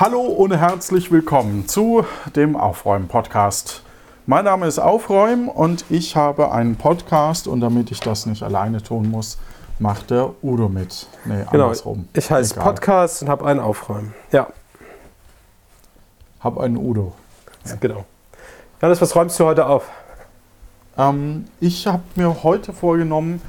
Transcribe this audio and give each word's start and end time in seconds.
Hallo 0.00 0.22
und 0.22 0.56
herzlich 0.56 1.12
willkommen 1.12 1.68
zu 1.68 2.06
dem 2.34 2.56
Aufräumen-Podcast. 2.56 3.82
Mein 4.24 4.46
Name 4.46 4.66
ist 4.66 4.78
Aufräumen 4.78 5.48
und 5.48 5.84
ich 5.90 6.16
habe 6.16 6.52
einen 6.52 6.76
Podcast 6.76 7.46
und 7.46 7.60
damit 7.60 7.90
ich 7.90 8.00
das 8.00 8.24
nicht 8.24 8.42
alleine 8.42 8.82
tun 8.82 9.10
muss, 9.10 9.36
macht 9.78 10.08
der 10.08 10.32
Udo 10.42 10.70
mit. 10.70 11.06
Nee, 11.26 11.44
genau. 11.50 11.64
andersrum. 11.64 12.08
Ich 12.14 12.30
heiße 12.30 12.54
Egal. 12.54 12.64
Podcast 12.64 13.20
und 13.20 13.28
habe 13.28 13.44
einen 13.44 13.60
Aufräumen. 13.60 14.14
Ja. 14.32 14.46
Hab 16.40 16.58
einen 16.58 16.78
Udo. 16.78 17.12
Ja. 17.66 17.74
Genau. 17.78 18.06
Janis, 18.80 19.02
was 19.02 19.14
räumst 19.14 19.38
du 19.38 19.44
heute 19.44 19.66
auf? 19.66 19.86
Ähm, 20.96 21.44
ich 21.60 21.86
habe 21.86 22.04
mir 22.14 22.42
heute 22.42 22.72
vorgenommen, 22.72 23.42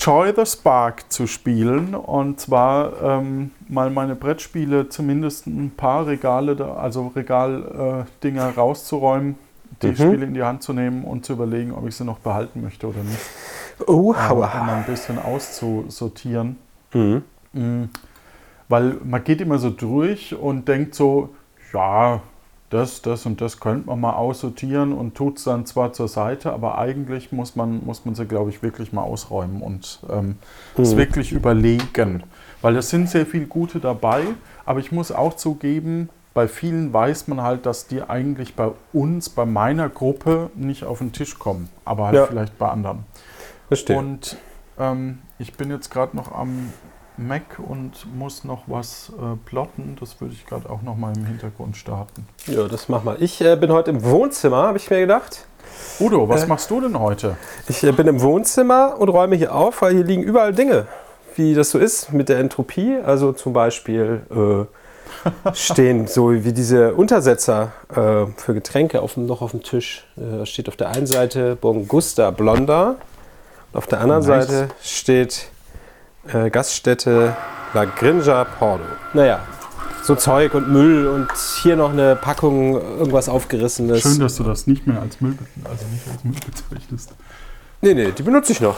Joy 0.00 0.32
the 0.34 0.46
Spark 0.46 1.12
zu 1.12 1.26
spielen 1.26 1.94
und 1.94 2.40
zwar 2.40 3.02
ähm, 3.02 3.50
mal 3.68 3.90
meine 3.90 4.14
Brettspiele 4.14 4.88
zumindest 4.88 5.46
ein 5.46 5.72
paar 5.76 6.06
Regale, 6.06 6.56
da, 6.56 6.76
also 6.76 7.08
Regaldinger 7.08 8.06
äh, 8.48 8.54
rauszuräumen, 8.56 9.36
die 9.82 9.88
mhm. 9.88 9.94
Spiele 9.96 10.24
in 10.24 10.32
die 10.32 10.42
Hand 10.42 10.62
zu 10.62 10.72
nehmen 10.72 11.04
und 11.04 11.26
zu 11.26 11.34
überlegen, 11.34 11.72
ob 11.72 11.86
ich 11.86 11.96
sie 11.96 12.04
noch 12.04 12.18
behalten 12.18 12.62
möchte 12.62 12.86
oder 12.86 13.02
nicht. 13.02 13.20
Oh, 13.86 14.14
äh, 14.14 14.32
um 14.32 14.42
ein 14.42 14.84
bisschen 14.86 15.18
auszusortieren. 15.18 16.56
Mhm. 16.94 17.22
Mhm. 17.52 17.90
Weil 18.70 18.96
man 19.04 19.22
geht 19.22 19.42
immer 19.42 19.58
so 19.58 19.68
durch 19.68 20.34
und 20.34 20.66
denkt 20.66 20.94
so, 20.94 21.34
ja, 21.74 22.22
das, 22.70 23.02
das 23.02 23.26
und 23.26 23.40
das 23.40 23.58
könnte 23.58 23.88
man 23.88 24.00
mal 24.00 24.12
aussortieren 24.12 24.92
und 24.92 25.16
tut 25.16 25.38
es 25.38 25.44
dann 25.44 25.66
zwar 25.66 25.92
zur 25.92 26.06
Seite, 26.06 26.52
aber 26.52 26.78
eigentlich 26.78 27.32
muss 27.32 27.56
man, 27.56 27.84
muss 27.84 28.04
man 28.04 28.14
sie, 28.14 28.26
glaube 28.26 28.50
ich, 28.50 28.62
wirklich 28.62 28.92
mal 28.92 29.02
ausräumen 29.02 29.60
und 29.60 30.00
ähm, 30.08 30.36
mhm. 30.76 30.82
es 30.82 30.96
wirklich 30.96 31.32
überlegen. 31.32 32.22
Weil 32.62 32.76
es 32.76 32.88
sind 32.88 33.10
sehr 33.10 33.26
viele 33.26 33.46
gute 33.46 33.80
dabei, 33.80 34.22
aber 34.64 34.78
ich 34.78 34.92
muss 34.92 35.10
auch 35.10 35.34
zugeben, 35.34 36.10
bei 36.32 36.46
vielen 36.46 36.92
weiß 36.92 37.26
man 37.26 37.42
halt, 37.42 37.66
dass 37.66 37.88
die 37.88 38.02
eigentlich 38.02 38.54
bei 38.54 38.70
uns, 38.92 39.28
bei 39.28 39.44
meiner 39.44 39.88
Gruppe 39.88 40.50
nicht 40.54 40.84
auf 40.84 40.98
den 40.98 41.12
Tisch 41.12 41.38
kommen, 41.40 41.68
aber 41.84 42.06
halt 42.06 42.16
ja. 42.16 42.26
vielleicht 42.26 42.56
bei 42.56 42.68
anderen. 42.68 43.04
Verstehe. 43.66 43.96
Und 43.96 44.36
ähm, 44.78 45.18
ich 45.38 45.54
bin 45.54 45.70
jetzt 45.70 45.90
gerade 45.90 46.16
noch 46.16 46.32
am 46.32 46.72
Mac 47.20 47.58
und 47.58 48.06
muss 48.16 48.44
noch 48.44 48.62
was 48.66 49.12
äh, 49.18 49.36
plotten. 49.44 49.96
Das 50.00 50.20
würde 50.20 50.34
ich 50.34 50.46
gerade 50.46 50.68
auch 50.70 50.82
noch 50.82 50.96
mal 50.96 51.16
im 51.16 51.24
Hintergrund 51.24 51.76
starten. 51.76 52.26
Ja, 52.46 52.66
das 52.66 52.88
mach 52.88 53.04
mal. 53.04 53.16
Ich 53.20 53.40
äh, 53.40 53.56
bin 53.56 53.70
heute 53.72 53.90
im 53.90 54.02
Wohnzimmer, 54.02 54.64
habe 54.64 54.78
ich 54.78 54.90
mir 54.90 55.00
gedacht. 55.00 55.46
Udo, 55.98 56.28
was 56.28 56.44
äh, 56.44 56.46
machst 56.46 56.70
du 56.70 56.80
denn 56.80 56.98
heute? 56.98 57.36
Ich 57.68 57.82
äh, 57.84 57.92
bin 57.92 58.06
im 58.06 58.20
Wohnzimmer 58.20 58.96
und 58.98 59.08
räume 59.08 59.36
hier 59.36 59.54
auf, 59.54 59.82
weil 59.82 59.94
hier 59.94 60.04
liegen 60.04 60.22
überall 60.22 60.52
Dinge, 60.52 60.86
wie 61.36 61.54
das 61.54 61.70
so 61.70 61.78
ist 61.78 62.12
mit 62.12 62.28
der 62.28 62.38
Entropie. 62.38 62.98
Also 63.04 63.32
zum 63.32 63.52
Beispiel 63.52 64.22
äh, 64.30 65.52
stehen 65.54 66.06
so 66.06 66.32
wie 66.32 66.52
diese 66.52 66.94
Untersetzer 66.94 67.72
äh, 67.90 68.26
für 68.36 68.54
Getränke 68.54 69.02
auf, 69.02 69.16
noch 69.16 69.42
auf 69.42 69.50
dem 69.50 69.62
Tisch. 69.62 70.06
Da 70.16 70.46
steht 70.46 70.68
auf 70.68 70.76
der 70.76 70.88
einen 70.88 71.06
Seite 71.06 71.56
Bongusta 71.56 72.30
Blonda. 72.30 72.96
Auf 73.72 73.86
der 73.86 74.00
anderen 74.00 74.26
nice. 74.26 74.48
Seite 74.48 74.68
steht 74.82 75.50
äh, 76.28 76.50
Gaststätte 76.50 77.36
La 77.74 77.84
Grinja 77.84 78.44
Porto. 78.44 78.84
Naja, 79.14 79.40
so 80.02 80.14
Zeug 80.14 80.54
und 80.54 80.70
Müll 80.70 81.06
und 81.06 81.28
hier 81.62 81.76
noch 81.76 81.92
eine 81.92 82.16
Packung 82.16 82.74
irgendwas 82.74 83.28
aufgerissenes. 83.28 84.02
Schön, 84.02 84.20
dass 84.20 84.36
du 84.36 84.42
das 84.42 84.66
nicht 84.66 84.86
mehr 84.86 85.00
als 85.00 85.20
Müll, 85.20 85.36
also 85.64 85.84
nicht 85.86 86.08
als 86.10 86.24
Müll 86.24 86.34
bezeichnest. 86.44 87.14
Nee, 87.82 87.94
nee, 87.94 88.12
die 88.12 88.22
benutze 88.22 88.52
ich 88.52 88.60
noch. 88.60 88.76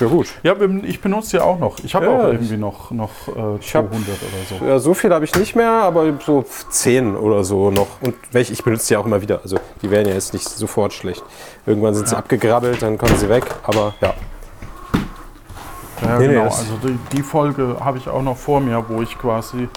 Ja 0.00 0.06
gut. 0.06 0.28
Ja, 0.42 0.54
ich 0.82 1.00
benutze 1.00 1.30
sie 1.30 1.40
auch 1.40 1.58
noch. 1.58 1.78
Ich 1.84 1.94
habe 1.94 2.06
ja, 2.06 2.12
auch 2.12 2.24
irgendwie 2.24 2.56
noch, 2.56 2.90
noch 2.90 3.28
äh, 3.28 3.60
200 3.60 3.64
hab, 3.64 3.82
oder 3.82 4.00
so. 4.48 4.64
Ja, 4.66 4.78
so 4.78 4.94
viel 4.94 5.12
habe 5.12 5.24
ich 5.24 5.34
nicht 5.34 5.54
mehr, 5.54 5.70
aber 5.70 6.12
so 6.24 6.42
10 6.42 7.16
oder 7.16 7.44
so 7.44 7.70
noch. 7.70 8.00
Und 8.00 8.14
welche, 8.32 8.52
ich 8.52 8.64
benutze 8.64 8.86
sie 8.86 8.96
auch 8.96 9.06
immer 9.06 9.22
wieder. 9.22 9.40
Also 9.42 9.58
die 9.82 9.90
werden 9.90 10.08
ja 10.08 10.14
jetzt 10.14 10.32
nicht 10.32 10.48
sofort 10.48 10.92
schlecht. 10.92 11.22
Irgendwann 11.66 11.94
sind 11.94 12.04
ja. 12.04 12.10
sie 12.10 12.16
abgegrabbelt, 12.16 12.82
dann 12.82 12.98
kommen 12.98 13.16
sie 13.16 13.28
weg. 13.28 13.44
Aber 13.62 13.94
ja, 14.00 14.14
ja, 16.04 16.18
nee, 16.18 16.26
genau. 16.28 16.44
Nee, 16.44 16.48
also 16.48 16.76
die, 16.82 16.98
die 17.12 17.22
Folge 17.22 17.76
habe 17.80 17.98
ich 17.98 18.08
auch 18.08 18.22
noch 18.22 18.36
vor 18.36 18.60
mir, 18.60 18.84
wo 18.88 19.02
ich 19.02 19.18
quasi 19.18 19.68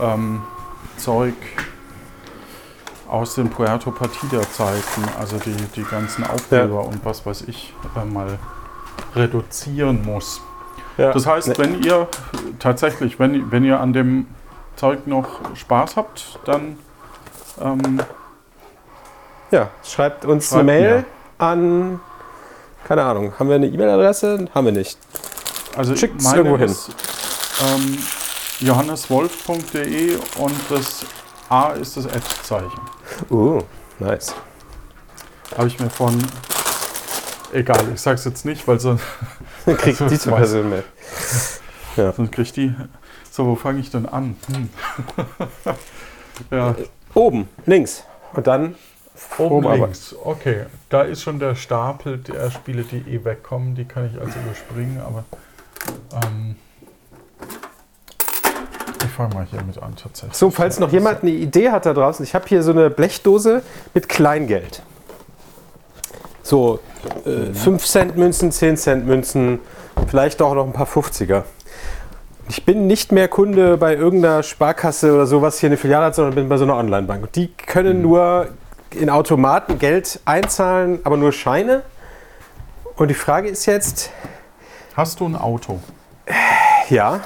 ähm, 0.00 0.42
Zeug 0.96 1.34
aus 3.08 3.34
den 3.34 3.48
Puerto 3.48 3.90
Partida-Zeiten, 3.90 5.02
also 5.18 5.38
die, 5.38 5.56
die 5.74 5.84
ganzen 5.84 6.24
Aufkleber 6.24 6.74
ja. 6.74 6.80
und 6.80 7.04
was 7.04 7.24
weiß 7.24 7.42
ich, 7.42 7.74
äh, 7.96 8.04
mal 8.04 8.38
reduzieren 9.14 10.04
muss. 10.04 10.40
Ja. 10.98 11.12
Das 11.12 11.26
heißt, 11.26 11.58
wenn 11.58 11.82
ihr 11.82 12.08
tatsächlich, 12.58 13.18
wenn, 13.18 13.50
wenn 13.50 13.64
ihr 13.64 13.80
an 13.80 13.92
dem 13.92 14.26
Zeug 14.76 15.06
noch 15.06 15.54
Spaß 15.54 15.96
habt, 15.96 16.38
dann 16.44 16.78
ähm, 17.60 18.00
ja, 19.50 19.70
schreibt 19.82 20.24
uns 20.24 20.48
schreibt 20.48 20.60
eine 20.60 20.64
Mail 20.64 20.96
mir. 20.96 21.04
an, 21.38 22.00
keine 22.84 23.04
Ahnung, 23.04 23.32
haben 23.38 23.48
wir 23.48 23.56
eine 23.56 23.66
E-Mail-Adresse? 23.66 24.48
Haben 24.54 24.66
wir 24.66 24.72
nicht. 24.72 24.98
Also 25.76 25.96
Schickt 25.96 26.20
es 26.20 26.32
irgendwo 26.32 26.58
hin. 26.58 26.74
Ähm, 27.66 27.98
johanneswolf.de 28.60 30.16
und 30.38 30.54
das 30.68 31.04
A 31.48 31.72
ist 31.72 31.96
das 31.96 32.06
Ad-Zeichen. 32.06 32.80
Uh, 33.30 33.62
nice. 33.98 34.34
Habe 35.56 35.68
ich 35.68 35.78
mir 35.80 35.90
von. 35.90 36.22
Egal, 37.52 37.80
ich 37.94 38.00
sag's 38.00 38.24
jetzt 38.24 38.44
nicht, 38.44 38.68
weil 38.68 38.78
sonst. 38.78 39.02
kriegt 39.64 40.00
die 40.10 40.18
zur 40.18 40.36
Person 40.36 40.70
mit. 40.70 40.84
Ja. 41.96 42.12
Sonst 42.12 42.32
kriegt 42.32 42.56
die. 42.56 42.74
So, 43.30 43.46
wo 43.46 43.54
fange 43.54 43.80
ich 43.80 43.90
denn 43.90 44.06
an? 44.06 44.36
Hm. 44.52 44.68
ja. 46.50 46.74
Oben, 47.14 47.48
links. 47.66 48.04
Und 48.34 48.46
dann 48.46 48.74
Oben, 49.38 49.64
Oben 49.66 49.80
links. 49.80 50.14
Okay, 50.22 50.66
da 50.88 51.02
ist 51.02 51.22
schon 51.22 51.38
der 51.38 51.54
Stapel 51.54 52.18
der 52.18 52.50
Spiele, 52.50 52.82
die 52.82 52.98
eh 52.98 53.24
wegkommen. 53.24 53.74
Die 53.74 53.84
kann 53.84 54.10
ich 54.12 54.20
also 54.20 54.38
überspringen, 54.38 55.00
aber 55.00 55.24
ähm, 56.12 56.56
ich 59.04 59.10
fange 59.10 59.34
mal 59.34 59.46
hier 59.50 59.62
mit 59.62 59.80
an 59.82 59.94
tatsächlich. 59.96 60.36
So, 60.36 60.50
falls 60.50 60.78
noch 60.78 60.92
jemand 60.92 61.22
eine 61.22 61.30
Idee 61.30 61.70
hat 61.70 61.86
da 61.86 61.94
draußen, 61.94 62.24
ich 62.24 62.34
habe 62.34 62.46
hier 62.48 62.62
so 62.62 62.72
eine 62.72 62.90
Blechdose 62.90 63.62
mit 63.94 64.08
Kleingeld. 64.08 64.82
So 66.42 66.80
äh, 67.24 67.52
5 67.52 67.84
Cent 67.84 68.16
Münzen, 68.16 68.52
10 68.52 68.76
Cent 68.76 69.06
Münzen, 69.06 69.60
vielleicht 70.06 70.40
auch 70.40 70.54
noch 70.54 70.66
ein 70.66 70.72
paar 70.72 70.86
50er. 70.86 71.42
Ich 72.48 72.64
bin 72.64 72.86
nicht 72.86 73.12
mehr 73.12 73.28
Kunde 73.28 73.76
bei 73.76 73.94
irgendeiner 73.94 74.42
Sparkasse 74.42 75.12
oder 75.12 75.26
sowas 75.26 75.58
hier 75.60 75.68
eine 75.68 75.76
Filiale 75.76 76.06
hat, 76.06 76.14
sondern 76.14 76.34
bin 76.34 76.48
bei 76.48 76.56
so 76.56 76.64
einer 76.64 76.76
Online-Bank. 76.76 77.32
Die 77.34 77.48
können 77.48 77.98
mhm. 77.98 78.02
nur 78.02 78.48
in 78.90 79.10
Automaten 79.10 79.78
Geld 79.78 80.20
einzahlen, 80.24 81.00
aber 81.04 81.18
nur 81.18 81.32
Scheine. 81.32 81.82
Und 82.96 83.08
die 83.08 83.14
Frage 83.14 83.48
ist 83.48 83.66
jetzt, 83.66 84.10
Hast 84.98 85.20
du 85.20 85.26
ein 85.26 85.36
Auto? 85.36 85.78
Ja. 86.90 87.20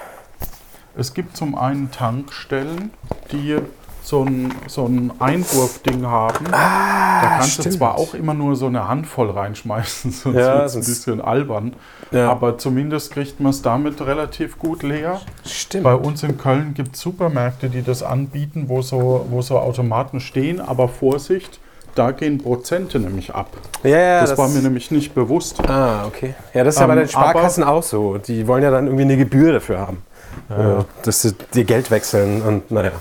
Es 0.95 1.15
gibt 1.15 1.39
zum 1.39 1.55
einen 1.55 1.91
Tankstellen, 1.91 2.91
die 3.33 3.57
so 4.03 4.25
ein, 4.25 4.55
so 4.67 4.85
ein 4.85 5.11
Einwurfding 5.19 6.05
haben. 6.05 6.49
Ah, 6.53 7.23
da 7.23 7.29
kannst 7.39 7.53
stimmt. 7.53 7.67
du 7.69 7.79
zwar 7.79 7.97
auch 7.97 8.13
immer 8.13 8.35
nur 8.35 8.57
so 8.57 8.67
eine 8.67 8.89
Handvoll 8.89 9.31
reinschmeißen, 9.31 10.11
sonst 10.13 10.37
ja, 10.37 10.55
wird 10.55 10.67
es 10.67 10.75
ein 10.75 10.81
bisschen 10.81 11.21
albern. 11.23 11.73
Ja. 12.11 12.31
Aber 12.31 12.59
zumindest 12.59 13.11
kriegt 13.11 13.41
man 13.41 13.49
es 13.49 13.63
damit 13.63 14.03
relativ 14.03 14.59
gut 14.59 14.83
leer. 14.83 15.23
Stimmt. 15.47 15.85
Bei 15.85 15.95
uns 15.95 16.23
in 16.23 16.37
Köln 16.37 16.75
gibt 16.75 16.97
es 16.97 17.01
Supermärkte, 17.01 17.71
die 17.71 17.81
das 17.81 18.03
anbieten, 18.03 18.69
wo 18.69 18.83
so, 18.83 19.25
wo 19.31 19.41
so 19.41 19.59
Automaten 19.59 20.21
stehen. 20.21 20.61
Aber 20.61 20.89
Vorsicht, 20.89 21.59
da 21.95 22.11
gehen 22.13 22.39
Prozente 22.39 22.99
nämlich 22.99 23.35
ab. 23.35 23.49
Ja, 23.83 23.91
ja, 23.99 24.21
das, 24.21 24.31
das, 24.31 24.39
war 24.39 24.49
mir 24.49 24.61
nämlich 24.61 24.91
nicht 24.91 25.15
bewusst. 25.15 25.61
Ah, 25.69 26.07
okay. 26.07 26.35
Ja, 26.55 26.65
das 26.65 26.75
ist 26.75 26.81
ja 26.81 26.87
bei 26.87 26.95
den 26.95 27.05
ähm, 27.05 27.09
Sparkassen 27.09 27.65
auch 27.65 27.83
so. 27.83 28.19
Die 28.19 28.47
wollen 28.47 28.63
ja 28.63 28.71
dann 28.71 28.87
irgendwie 28.87 29.05
eine 29.05 29.17
Gebühr 29.17 29.53
dafür 29.53 29.79
haben. 29.79 30.03
Ja. 30.49 30.85
Dass 31.05 31.23
sie 31.23 31.35
dir 31.55 31.65
Geld 31.65 31.91
wechseln 31.91 32.43
und 32.43 32.71
naja. 32.71 32.93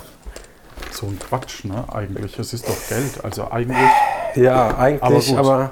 So 0.90 1.06
ein 1.06 1.18
Quatsch, 1.18 1.64
ne? 1.64 1.84
Eigentlich. 1.92 2.38
Es 2.38 2.52
ist 2.52 2.68
doch 2.68 2.76
Geld. 2.88 3.24
Also 3.24 3.50
eigentlich. 3.50 3.78
Ja, 4.34 4.76
eigentlich, 4.76 5.36
aber, 5.36 5.52
aber 5.52 5.70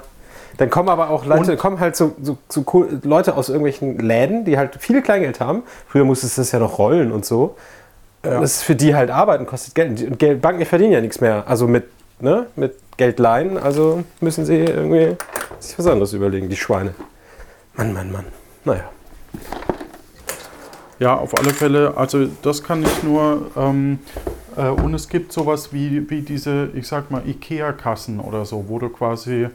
dann 0.57 0.69
kommen 0.69 0.89
aber 0.89 1.09
auch 1.09 1.25
Leute, 1.25 1.57
kommen 1.57 1.79
halt 1.79 1.95
so, 1.95 2.15
so, 2.21 2.37
so 2.49 2.63
cool, 2.73 2.99
Leute 3.03 3.35
aus 3.35 3.49
irgendwelchen 3.49 3.97
Läden, 3.99 4.45
die 4.45 4.57
halt 4.57 4.75
viel 4.79 5.01
Kleingeld 5.01 5.39
haben. 5.39 5.63
Früher 5.87 6.03
musstest 6.03 6.37
du 6.37 6.41
das 6.41 6.51
ja 6.51 6.59
noch 6.59 6.77
rollen 6.77 7.11
und 7.11 7.25
so. 7.25 7.55
Ja. 8.23 8.39
Das 8.39 8.57
ist 8.57 8.63
für 8.63 8.75
die 8.75 8.93
halt 8.93 9.09
Arbeiten 9.09 9.45
kostet 9.45 9.73
Geld. 9.73 10.21
Und 10.21 10.41
Banken 10.41 10.65
verdienen 10.65 10.91
ja 10.91 11.01
nichts 11.01 11.21
mehr. 11.21 11.45
Also 11.47 11.67
mit, 11.67 11.85
ne, 12.19 12.45
mit 12.55 12.75
Geld 13.01 13.17
leihen, 13.17 13.57
also 13.57 14.03
müssen 14.19 14.45
sie 14.45 14.57
irgendwie 14.57 15.17
sich 15.59 15.79
was 15.79 15.87
anderes 15.87 16.13
überlegen, 16.13 16.49
die 16.49 16.55
Schweine. 16.55 16.93
Mann, 17.73 17.93
Mann, 17.93 18.11
Mann. 18.11 18.25
Naja. 18.63 18.83
Ja, 20.99 21.15
auf 21.15 21.35
alle 21.35 21.49
Fälle, 21.49 21.97
also 21.97 22.27
das 22.43 22.61
kann 22.61 22.83
ich 22.83 23.01
nur, 23.01 23.49
ähm, 23.57 23.97
äh, 24.55 24.67
und 24.67 24.93
es 24.93 25.09
gibt 25.09 25.33
sowas 25.33 25.73
wie, 25.73 26.07
wie 26.11 26.21
diese, 26.21 26.69
ich 26.75 26.87
sag 26.87 27.09
mal, 27.09 27.27
IKEA-Kassen 27.27 28.19
oder 28.19 28.45
so, 28.45 28.65
wo 28.67 28.77
du 28.77 28.89
quasi 28.89 29.47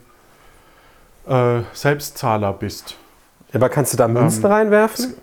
äh, 1.28 1.60
Selbstzahler 1.72 2.52
bist. 2.52 2.96
Aber 3.52 3.68
kannst 3.68 3.92
du 3.92 3.96
da 3.96 4.08
Münzen 4.08 4.44
ähm, 4.44 4.50
reinwerfen? 4.50 5.14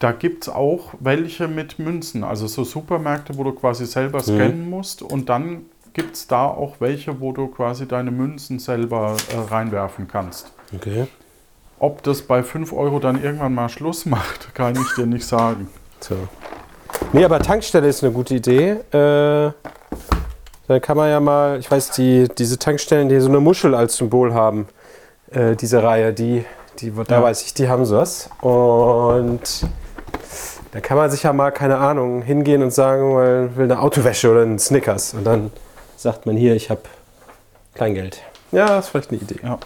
Da 0.00 0.10
gibt 0.10 0.48
es 0.48 0.48
auch 0.48 0.94
welche 0.98 1.46
mit 1.46 1.78
Münzen, 1.78 2.24
also 2.24 2.48
so 2.48 2.64
Supermärkte, 2.64 3.38
wo 3.38 3.44
du 3.44 3.52
quasi 3.52 3.86
selber 3.86 4.18
scannen 4.18 4.68
musst 4.68 5.00
und 5.00 5.28
dann 5.28 5.66
gibt 5.94 6.16
es 6.16 6.26
da 6.26 6.46
auch 6.46 6.76
welche, 6.80 7.20
wo 7.20 7.32
du 7.32 7.48
quasi 7.48 7.86
deine 7.86 8.10
Münzen 8.10 8.58
selber 8.58 9.16
äh, 9.32 9.52
reinwerfen 9.52 10.08
kannst. 10.08 10.52
Okay. 10.74 11.06
Ob 11.78 12.02
das 12.02 12.22
bei 12.22 12.42
5 12.42 12.72
Euro 12.72 12.98
dann 12.98 13.22
irgendwann 13.22 13.54
mal 13.54 13.68
Schluss 13.68 14.06
macht, 14.06 14.54
kann 14.54 14.74
ich 14.80 14.94
dir 14.96 15.06
nicht 15.06 15.26
sagen. 15.26 15.68
So. 16.00 16.16
Nee, 17.12 17.24
aber 17.24 17.40
Tankstelle 17.40 17.88
ist 17.88 18.02
eine 18.02 18.12
gute 18.12 18.34
Idee. 18.34 18.70
Äh, 18.92 19.52
dann 20.68 20.80
kann 20.80 20.96
man 20.96 21.10
ja 21.10 21.20
mal, 21.20 21.58
ich 21.58 21.70
weiß, 21.70 21.90
die, 21.92 22.28
diese 22.38 22.58
Tankstellen, 22.58 23.08
die 23.08 23.18
so 23.20 23.28
eine 23.28 23.40
Muschel 23.40 23.74
als 23.74 23.96
Symbol 23.96 24.32
haben, 24.32 24.68
äh, 25.30 25.56
diese 25.56 25.82
Reihe, 25.82 26.12
die, 26.12 26.44
die, 26.78 26.92
da 27.06 27.16
Ja. 27.16 27.22
weiß 27.22 27.42
ich, 27.42 27.54
die 27.54 27.68
haben 27.68 27.84
sowas. 27.84 28.30
Und 28.40 29.66
da 30.70 30.80
kann 30.80 30.96
man 30.96 31.10
sich 31.10 31.24
ja 31.24 31.32
mal, 31.32 31.50
keine 31.50 31.78
Ahnung, 31.78 32.22
hingehen 32.22 32.62
und 32.62 32.70
sagen, 32.72 33.12
man 33.12 33.56
will 33.56 33.64
eine 33.64 33.80
Autowäsche 33.80 34.30
oder 34.30 34.42
einen 34.42 34.58
Snickers. 34.58 35.12
Und 35.14 35.24
dann 35.24 35.50
sagt 36.02 36.26
man 36.26 36.36
hier, 36.36 36.54
ich 36.54 36.70
habe 36.70 36.82
Kleingeld. 37.74 38.22
Ja, 38.50 38.66
das 38.66 38.86
ist 38.86 38.90
vielleicht 38.90 39.10
eine 39.10 39.20
Idee. 39.20 39.40
Ja. 39.42 39.58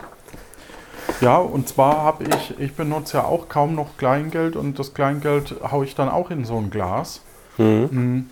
Ja, 1.21 1.39
und 1.39 1.69
zwar 1.69 2.03
habe 2.03 2.25
ich, 2.25 2.59
ich 2.59 2.75
benutze 2.75 3.19
ja 3.19 3.25
auch 3.25 3.49
kaum 3.49 3.75
noch 3.75 3.97
Kleingeld 3.97 4.55
und 4.55 4.79
das 4.79 4.93
Kleingeld 4.93 5.55
haue 5.71 5.85
ich 5.85 5.95
dann 5.95 6.09
auch 6.09 6.31
in 6.31 6.45
so 6.45 6.57
ein 6.59 6.69
Glas. 6.71 7.23
Mhm. 7.59 8.29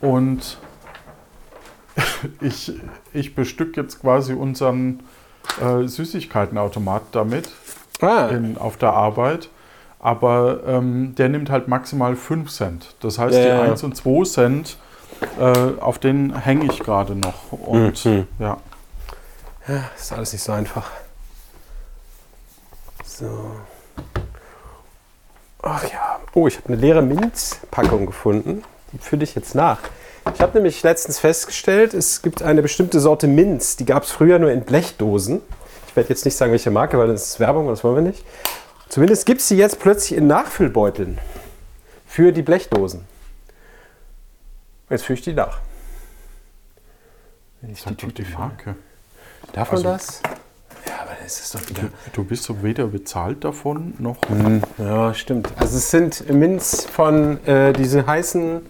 Und 0.00 0.58
ich, 2.40 2.72
ich 3.12 3.34
bestücke 3.34 3.80
jetzt 3.80 4.00
quasi 4.00 4.34
unseren 4.34 5.00
äh, 5.60 5.86
Süßigkeitenautomat 5.86 7.02
damit 7.12 7.50
Ah, 8.00 8.28
in, 8.28 8.56
auf 8.56 8.76
der 8.76 8.92
Arbeit. 8.92 9.48
Aber 9.98 10.60
ähm, 10.64 11.16
der 11.16 11.28
nimmt 11.28 11.50
halt 11.50 11.66
maximal 11.66 12.14
5 12.14 12.48
Cent. 12.52 12.94
Das 13.00 13.18
heißt, 13.18 13.34
Ja, 13.34 13.42
die 13.42 13.48
ja, 13.48 13.64
ja. 13.64 13.70
1 13.72 13.82
und 13.82 13.96
2 13.96 14.24
Cent, 14.24 14.76
äh, 15.38 15.80
auf 15.80 15.98
den 15.98 16.36
hänge 16.36 16.66
ich 16.72 16.80
gerade 16.80 17.14
noch. 17.14 17.52
Und 17.52 18.04
Mhm. 18.04 18.26
ja. 18.38 18.58
ist 19.98 20.12
alles 20.12 20.32
nicht 20.32 20.42
so 20.42 20.52
einfach. 20.52 20.90
So. 23.04 23.50
Ach 25.62 25.84
ja. 25.90 26.20
Oh, 26.34 26.46
ich 26.46 26.56
habe 26.56 26.68
eine 26.68 26.76
leere 26.76 27.02
Minzpackung 27.02 28.06
gefunden. 28.06 28.62
Die 28.92 28.98
fülle 28.98 29.24
ich 29.24 29.34
jetzt 29.34 29.54
nach. 29.54 29.78
Ich 30.34 30.40
habe 30.40 30.54
nämlich 30.54 30.82
letztens 30.82 31.18
festgestellt, 31.18 31.94
es 31.94 32.22
gibt 32.22 32.42
eine 32.42 32.62
bestimmte 32.62 33.00
Sorte 33.00 33.26
Minz. 33.26 33.76
Die 33.76 33.84
gab 33.86 34.02
es 34.04 34.10
früher 34.10 34.38
nur 34.38 34.50
in 34.50 34.62
Blechdosen. 34.62 35.40
Ich 35.88 35.96
werde 35.96 36.10
jetzt 36.10 36.24
nicht 36.24 36.36
sagen, 36.36 36.52
welche 36.52 36.70
Marke, 36.70 36.98
weil 36.98 37.08
das 37.08 37.24
ist 37.30 37.40
Werbung 37.40 37.66
und 37.66 37.72
das 37.72 37.82
wollen 37.82 37.96
wir 37.96 38.02
nicht. 38.02 38.24
Zumindest 38.88 39.26
gibt 39.26 39.40
es 39.40 39.48
sie 39.48 39.56
jetzt 39.56 39.80
plötzlich 39.80 40.16
in 40.18 40.26
Nachfüllbeuteln 40.26 41.18
für 42.06 42.32
die 42.32 42.42
Blechdosen. 42.42 43.04
Jetzt 44.90 45.04
fülle 45.04 45.18
ich 45.18 45.24
die 45.24 45.32
nach. 45.34 45.58
Wenn 47.60 47.72
ich 47.72 47.82
Sag 47.82 47.98
doch 47.98 48.10
die 48.12 48.22
finde. 48.24 48.38
Marke. 48.38 48.76
Darf 49.52 49.72
man 49.72 49.76
Also- 49.86 49.88
das? 49.90 50.22
Ja, 50.86 51.00
aber 51.02 51.10
das 51.22 51.40
ist 51.40 51.54
doch 51.54 51.68
wieder. 51.68 51.82
Du, 51.82 51.88
du 52.12 52.24
bist 52.24 52.44
so 52.44 52.62
weder 52.62 52.86
bezahlt 52.86 53.44
davon 53.44 53.94
noch. 53.98 54.16
Ja, 54.78 55.12
stimmt. 55.12 55.52
Also 55.56 55.76
es 55.76 55.90
sind 55.90 56.30
Minz 56.32 56.86
von 56.86 57.44
äh, 57.46 57.72
diese 57.72 58.06
heißen 58.06 58.62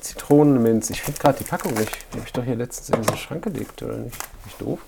Zitronenminz. 0.00 0.90
Ich 0.90 1.02
finde 1.02 1.20
gerade 1.20 1.38
die 1.38 1.44
Packung 1.44 1.74
nicht. 1.74 2.06
Die 2.12 2.16
habe 2.18 2.26
ich 2.26 2.32
doch 2.32 2.42
hier 2.44 2.56
letztens 2.56 2.90
in 2.98 3.02
den 3.04 3.16
Schrank 3.16 3.44
gelegt, 3.44 3.82
oder 3.82 3.96
nicht? 3.98 4.16
Nicht 4.44 4.60
doof. 4.60 4.80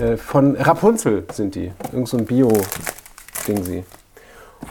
Äh, 0.00 0.16
von 0.16 0.56
Rapunzel 0.56 1.24
sind 1.32 1.54
die. 1.54 1.72
Irgend 1.92 2.08
so 2.08 2.18
ein 2.18 2.26
Bio-Ding 2.26 3.64
sie. 3.64 3.84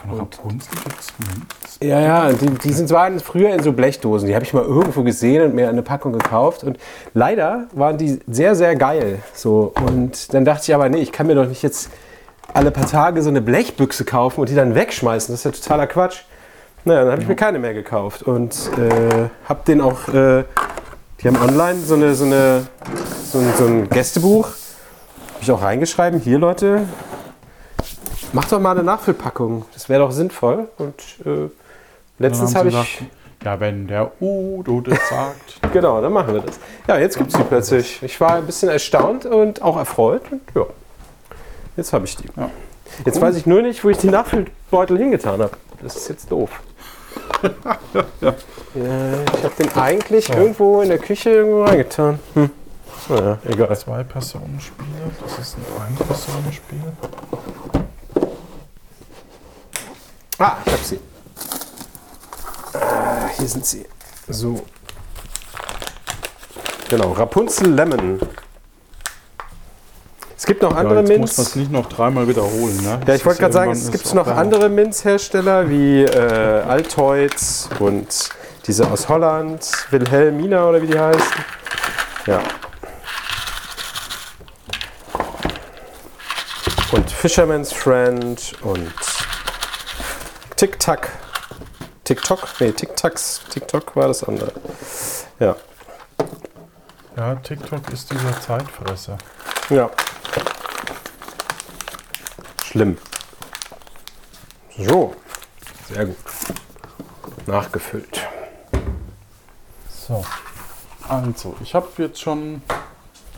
Von 0.08 0.18
Rapunzel 0.18 0.74
gibt's 0.84 1.12
Minz. 1.18 1.78
Ja, 1.82 2.00
ja, 2.00 2.32
die, 2.32 2.46
die 2.46 2.72
sind, 2.72 2.90
waren 2.90 3.20
früher 3.20 3.50
in 3.50 3.62
so 3.62 3.72
Blechdosen. 3.72 4.28
Die 4.28 4.34
habe 4.34 4.44
ich 4.44 4.54
mal 4.54 4.64
irgendwo 4.64 5.02
gesehen 5.02 5.42
und 5.42 5.54
mir 5.54 5.68
eine 5.68 5.82
Packung 5.82 6.12
gekauft. 6.12 6.64
Und 6.64 6.78
leider 7.12 7.66
waren 7.72 7.98
die 7.98 8.20
sehr, 8.26 8.54
sehr 8.54 8.76
geil. 8.76 9.18
So. 9.34 9.72
Und 9.86 10.32
dann 10.32 10.44
dachte 10.44 10.62
ich 10.64 10.74
aber, 10.74 10.88
nee, 10.88 10.98
ich 10.98 11.12
kann 11.12 11.26
mir 11.26 11.34
doch 11.34 11.46
nicht 11.46 11.62
jetzt 11.62 11.90
alle 12.54 12.70
paar 12.70 12.86
Tage 12.86 13.20
so 13.22 13.28
eine 13.28 13.42
Blechbüchse 13.42 14.04
kaufen 14.04 14.40
und 14.40 14.48
die 14.48 14.54
dann 14.54 14.74
wegschmeißen. 14.74 15.32
Das 15.32 15.40
ist 15.40 15.44
ja 15.44 15.50
totaler 15.50 15.86
Quatsch. 15.86 16.22
Naja, 16.84 17.02
dann 17.02 17.12
habe 17.12 17.22
ich 17.22 17.28
mir 17.28 17.36
keine 17.36 17.58
mehr 17.58 17.74
gekauft. 17.74 18.22
Und 18.22 18.54
äh, 18.78 19.28
habe 19.48 19.60
den 19.66 19.80
auch, 19.80 20.08
äh, 20.08 20.44
die 21.20 21.28
haben 21.28 21.36
online 21.36 21.80
so, 21.80 21.94
eine, 21.94 22.14
so, 22.14 22.24
eine, 22.24 22.66
so, 23.24 23.38
ein, 23.38 23.52
so 23.58 23.66
ein 23.66 23.88
Gästebuch. 23.90 24.46
Habe 24.46 25.42
ich 25.42 25.50
auch 25.50 25.60
reingeschrieben, 25.60 26.20
hier 26.20 26.38
Leute, 26.38 26.86
Mach 28.32 28.44
doch 28.46 28.60
mal 28.60 28.72
eine 28.72 28.82
Nachfüllpackung. 28.82 29.64
Das 29.72 29.88
wäre 29.88 30.00
doch 30.00 30.10
sinnvoll. 30.10 30.68
Und 30.78 31.00
äh, 31.24 31.48
letztens 32.18 32.54
habe 32.54 32.68
ich. 32.68 32.74
gesagt, 32.74 33.12
ja, 33.44 33.60
wenn 33.60 33.86
der 33.86 34.10
Udo 34.20 34.80
das 34.80 34.98
sagt. 35.08 35.60
Genau, 35.72 36.00
dann 36.00 36.12
machen 36.12 36.32
wir 36.32 36.40
das. 36.40 36.58
Ja, 36.88 36.98
jetzt 36.98 37.18
gibt 37.18 37.32
es 37.32 37.36
die 37.36 37.44
plötzlich. 37.44 38.02
Ich 38.02 38.20
war 38.20 38.36
ein 38.36 38.46
bisschen 38.46 38.68
erstaunt 38.68 39.26
und 39.26 39.60
auch 39.60 39.76
erfreut. 39.76 40.22
Und 40.30 40.40
ja, 40.54 40.64
jetzt 41.76 41.92
habe 41.92 42.06
ich 42.06 42.16
die. 42.16 42.28
Ja. 42.36 42.50
Jetzt 43.04 43.20
weiß 43.20 43.36
ich 43.36 43.46
nur 43.46 43.62
nicht, 43.62 43.84
wo 43.84 43.90
ich 43.90 43.98
die 43.98 44.08
Nachfüllbeutel 44.08 44.96
hingetan 44.96 45.42
habe. 45.42 45.56
Das 45.82 45.96
ist 45.96 46.08
jetzt 46.08 46.30
doof. 46.30 46.50
ja, 47.42 48.34
ich 48.74 49.44
habe 49.44 49.54
den 49.58 49.72
eigentlich 49.76 50.30
irgendwo 50.30 50.80
in 50.80 50.88
der 50.88 50.98
Küche 50.98 51.30
irgendwo 51.30 51.64
reingetan. 51.64 52.18
Hm. 52.34 52.50
Naja, 53.08 53.38
egal. 53.44 53.76
Zwei 53.76 54.02
Personen 54.02 54.58
Spiele, 54.60 55.10
das 55.22 55.38
ist 55.38 55.56
ein 55.56 55.82
Ein-Personen-Spiel. 55.82 56.80
Ah, 60.38 60.56
ich 60.64 60.72
habe 60.72 60.84
sie. 60.84 61.00
Ah, 62.74 63.28
hier 63.38 63.48
sind 63.48 63.64
sie. 63.64 63.86
So. 64.28 64.62
Genau, 66.88 67.12
Rapunzel 67.12 67.72
Lemon. 67.72 68.20
Es 70.36 70.44
gibt 70.44 70.62
noch 70.62 70.76
andere 70.76 71.02
ja, 71.02 71.08
jetzt 71.08 71.38
muss 71.38 71.54
man 71.54 71.62
nicht 71.62 71.72
noch 71.72 71.88
dreimal 71.88 72.28
wiederholen. 72.28 72.76
Ne? 72.82 73.00
Ja, 73.06 73.14
ich 73.14 73.24
wollte 73.24 73.40
gerade 73.40 73.54
sagen, 73.54 73.72
es 73.72 73.90
gibt 73.90 74.12
noch 74.14 74.26
andere 74.26 74.68
Minzhersteller 74.68 75.70
wie 75.70 76.02
äh, 76.02 76.62
Altoids 76.62 77.70
und 77.78 78.28
diese 78.66 78.88
aus 78.90 79.08
Holland, 79.08 79.66
Wilhelmina 79.90 80.68
oder 80.68 80.82
wie 80.82 80.86
die 80.88 80.98
heißen. 80.98 81.22
Ja. 82.26 82.40
Und 86.92 87.10
Fisherman's 87.10 87.72
Friend 87.72 88.52
und 88.62 88.92
Tic-Tac. 90.56 91.10
TikTok? 92.04 92.48
Nee, 92.60 92.72
Tic-Tacs. 92.72 93.42
TikTok 93.50 93.94
war 93.94 94.08
das 94.08 94.24
andere. 94.24 94.52
Ja. 95.38 95.54
Ja, 97.14 97.34
TikTok 97.34 97.90
ist 97.92 98.10
dieser 98.10 98.40
Zeitfresser. 98.40 99.18
Ja. 99.68 99.90
Schlimm. 102.64 102.96
So. 104.78 105.14
Sehr 105.88 106.06
gut. 106.06 106.16
Nachgefüllt. 107.46 108.26
So. 109.90 110.24
Also, 111.06 111.54
ich 111.62 111.74
habe 111.74 111.88
jetzt 111.98 112.20
schon 112.20 112.62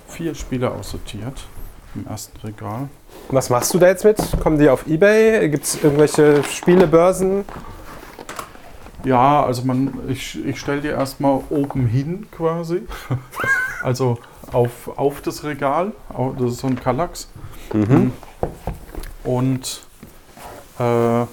vier 0.06 0.36
Spiele 0.36 0.70
aussortiert 0.70 1.46
im 1.96 2.06
ersten 2.06 2.38
Regal. 2.46 2.88
Was 3.30 3.50
machst 3.50 3.74
du 3.74 3.78
da 3.78 3.88
jetzt 3.88 4.04
mit? 4.04 4.16
Kommen 4.40 4.58
die 4.58 4.70
auf 4.70 4.86
Ebay? 4.86 5.50
Gibt 5.50 5.64
es 5.64 5.82
irgendwelche 5.82 6.42
Spielebörsen? 6.44 7.44
Ja, 9.04 9.44
also 9.44 9.62
man, 9.64 9.92
ich, 10.08 10.42
ich 10.46 10.58
stelle 10.58 10.80
die 10.80 10.88
erstmal 10.88 11.42
oben 11.50 11.86
hin 11.86 12.26
quasi. 12.30 12.82
also 13.82 14.18
auf, 14.50 14.96
auf 14.96 15.20
das 15.20 15.44
Regal. 15.44 15.92
Das 16.38 16.52
ist 16.52 16.60
so 16.60 16.68
ein 16.68 16.80
Kallax. 16.80 17.28
Mhm. 17.74 18.12
Und, 19.24 19.82
äh, 20.78 21.26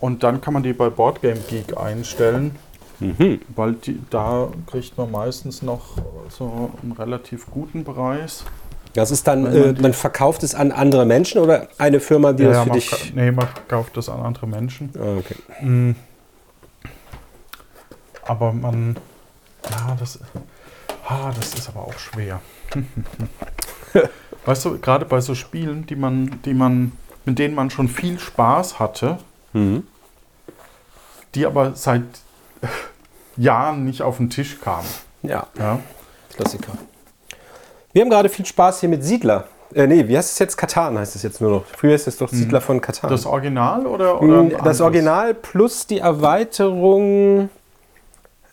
und 0.00 0.22
dann 0.24 0.40
kann 0.40 0.54
man 0.54 0.64
die 0.64 0.72
bei 0.72 0.90
Boardgame 0.90 1.40
Geek 1.48 1.76
einstellen, 1.76 2.56
Mhm. 3.02 3.40
weil 3.56 3.72
die, 3.72 4.00
da 4.10 4.48
kriegt 4.66 4.96
man 4.96 5.10
meistens 5.10 5.60
noch 5.60 5.96
so 6.28 6.70
einen 6.82 6.92
relativ 6.92 7.50
guten 7.50 7.82
Preis. 7.82 8.44
Das 8.94 9.10
ist 9.10 9.26
dann, 9.26 9.42
man 9.44 9.54
äh, 9.54 9.72
man 9.80 9.92
verkauft 9.94 10.42
es 10.42 10.54
an 10.54 10.70
andere 10.72 11.06
Menschen 11.06 11.40
oder 11.40 11.68
eine 11.78 11.98
Firma, 12.00 12.32
die 12.32 12.44
das 12.44 12.58
für 12.62 12.68
man, 12.68 12.78
dich. 12.78 13.12
nee, 13.14 13.30
man 13.30 13.48
kauft 13.68 13.96
das 13.96 14.08
an 14.08 14.20
andere 14.20 14.46
Menschen. 14.46 14.90
Ah, 14.98 15.16
okay. 15.18 15.64
Mm. 15.64 15.96
Aber 18.24 18.52
man, 18.52 18.96
ja, 19.70 19.96
das, 19.98 20.18
ah, 21.08 21.32
das 21.34 21.54
ist 21.54 21.68
aber 21.68 21.80
auch 21.86 21.98
schwer. 21.98 22.40
weißt 24.44 24.64
du, 24.64 24.78
gerade 24.78 25.04
bei 25.06 25.20
so 25.20 25.34
Spielen, 25.34 25.86
die 25.86 25.96
man, 25.96 26.40
die 26.44 26.54
man, 26.54 26.92
mit 27.24 27.38
denen 27.38 27.54
man 27.54 27.70
schon 27.70 27.88
viel 27.88 28.18
Spaß 28.18 28.78
hatte, 28.78 29.18
Mhm. 29.54 29.86
die 31.34 31.44
aber 31.44 31.74
seit 31.74 32.04
Jahren 33.36 33.84
nicht 33.84 34.00
auf 34.02 34.16
den 34.16 34.30
Tisch 34.30 34.60
kamen. 34.60 34.88
Ja, 35.22 35.46
Ja, 35.58 35.78
Klassiker. 36.34 36.72
Wir 37.92 38.02
haben 38.02 38.10
gerade 38.10 38.28
viel 38.28 38.46
Spaß 38.46 38.80
hier 38.80 38.88
mit 38.88 39.04
Siedler. 39.04 39.44
Äh, 39.74 39.86
nee, 39.86 40.06
wie 40.06 40.16
heißt 40.16 40.32
es 40.32 40.38
jetzt? 40.38 40.56
Katan 40.56 40.98
heißt 40.98 41.16
es 41.16 41.22
jetzt 41.22 41.40
nur 41.40 41.50
noch. 41.50 41.64
Früher 41.76 41.94
ist 41.94 42.06
es 42.06 42.18
doch 42.18 42.28
Siedler 42.28 42.60
von 42.60 42.80
Katan. 42.80 43.10
Das 43.10 43.24
Original 43.26 43.86
oder, 43.86 44.20
oder 44.20 44.40
ein 44.40 44.46
Mm, 44.48 44.50
das 44.50 44.58
anderes? 44.60 44.80
Original 44.82 45.34
plus 45.34 45.86
die 45.86 45.98
Erweiterung 45.98 47.48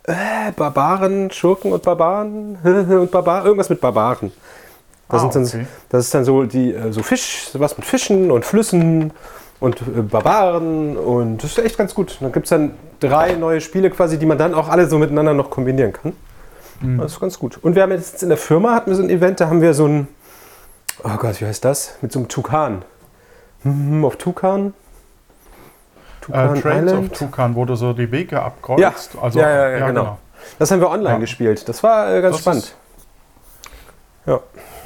äh, 0.03 0.51
Barbaren, 0.55 1.29
Schurken 1.31 1.72
und 1.74 1.84
Barbaren 1.84 2.58
und 2.63 3.12
Barbaren, 3.12 3.46
irgendwas 3.46 3.69
mit 3.69 3.81
Barbaren. 3.81 4.31
Das, 5.10 5.24
Ah, 5.24 5.29
dann, 5.34 5.43
okay. 5.46 5.65
das 5.89 6.05
ist 6.05 6.13
dann 6.13 6.24
so 6.24 6.43
die 6.43 6.74
äh, 6.74 6.91
so 6.93 7.01
Fisch, 7.01 7.50
was 7.53 7.75
mit 7.77 7.86
Fischen 7.86 8.31
und 8.31 8.46
Flüssen 8.46 9.12
und 9.60 9.81
äh, 9.81 10.01
Barbaren 10.01 10.96
und 10.98 11.43
das 11.43 11.58
ist 11.58 11.65
echt 11.65 11.77
ganz 11.77 11.96
gut. 11.96 12.17
Dann 12.22 12.31
gibt 12.31 12.46
es 12.46 12.50
dann 12.51 12.72
drei 13.00 13.34
neue 13.34 13.60
Spiele 13.60 13.89
quasi, 13.89 14.17
die 14.19 14.25
man 14.25 14.38
dann 14.38 14.53
auch 14.53 14.69
alle 14.69 14.88
so 14.88 14.98
miteinander 15.00 15.34
noch 15.34 15.50
kombinieren 15.50 15.93
kann. 15.93 16.13
Das 16.81 17.13
ist 17.13 17.19
ganz 17.19 17.38
gut. 17.38 17.57
Und 17.62 17.75
wir 17.75 17.81
haben 17.83 17.91
jetzt 17.91 18.24
in 18.24 18.29
der 18.29 18.38
Firma 18.38 18.74
hatten 18.74 18.89
wir 18.91 18.95
so 18.95 19.03
ein 19.03 19.09
Event, 19.09 19.39
da 19.41 19.48
haben 19.48 19.62
wir 19.62 19.74
so 19.74 19.86
ein, 19.86 20.07
oh 21.03 21.17
Gott, 21.17 21.41
wie 21.41 21.45
heißt 21.45 21.65
das? 21.65 21.95
Mit 22.01 22.12
so 22.12 22.19
einem 22.19 22.27
Tukan. 22.29 22.83
Hm, 23.63 24.05
auf 24.05 24.15
Tukan? 24.15 24.74
Tukan 26.21 26.55
Äh, 26.55 26.62
Trails 26.62 26.93
of 26.93 27.09
Tucan, 27.09 27.55
wo 27.55 27.65
du 27.65 27.75
so 27.75 27.91
die 27.93 28.09
Wege 28.12 28.41
abkreuzt. 28.41 28.79
Ja, 28.81 29.21
also, 29.21 29.39
ja, 29.39 29.50
ja, 29.50 29.69
ja, 29.77 29.88
genau. 29.88 30.17
Das 30.57 30.71
haben 30.71 30.79
wir 30.79 30.89
online 30.89 31.09
Ja. 31.15 31.17
gespielt. 31.17 31.67
Das 31.67 31.83
war 31.83 32.13
äh, 32.15 32.21
ganz 32.21 32.36
Das 32.38 32.41
spannend. 32.41 32.75
Ja. 34.25 34.39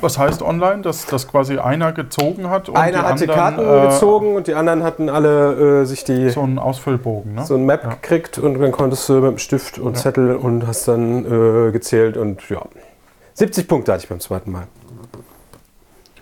Was 0.03 0.17
heißt 0.17 0.41
online, 0.41 0.81
dass, 0.81 1.05
dass 1.05 1.29
quasi 1.29 1.59
einer 1.59 1.93
gezogen 1.93 2.49
hat 2.49 2.67
und 2.67 2.75
Einer 2.75 2.99
die 2.99 3.03
hat 3.05 3.19
die 3.21 3.29
anderen, 3.29 3.55
Karten 3.55 3.85
äh, 3.85 3.87
gezogen 3.87 4.35
und 4.35 4.47
die 4.47 4.53
anderen 4.53 4.83
hatten 4.83 5.07
alle 5.07 5.83
äh, 5.83 5.85
sich 5.85 6.03
die 6.03 6.29
So 6.29 6.41
einen 6.41 6.59
Ausfüllbogen, 6.59 7.35
ne? 7.35 7.45
so 7.45 7.55
ein 7.55 7.65
Map 7.65 7.83
Ja. 7.85 7.89
gekriegt 7.91 8.37
und 8.37 8.59
dann 8.59 8.73
konntest 8.73 9.07
du 9.07 9.13
mit 9.13 9.31
dem 9.31 9.37
Stift 9.37 9.79
und 9.79 9.95
Ja. 9.95 10.01
Zettel 10.01 10.35
und 10.35 10.67
hast 10.67 10.89
dann 10.89 11.23
äh, 11.67 11.71
gezählt 11.71 12.17
und 12.17 12.49
ja. 12.49 12.61
70 13.35 13.65
Punkte 13.65 13.93
hatte 13.93 14.03
ich 14.03 14.09
beim 14.09 14.19
zweiten 14.19 14.51
Mal. 14.51 14.67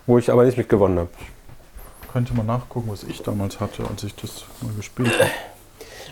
Wo 0.06 0.20
ich 0.20 0.32
aber 0.32 0.44
nicht 0.44 0.60
mit 0.60 0.70
gewonnen 0.70 1.00
habe. 1.00 1.10
Könnte 2.14 2.36
man 2.36 2.46
nachgucken, 2.46 2.88
was 2.92 3.04
ich 3.04 3.24
damals 3.24 3.60
hatte, 3.60 3.82
als 3.90 4.04
ich 4.04 4.16
das 4.16 4.46
mal 4.62 4.74
gespielt 4.78 5.12
habe. 5.20 5.32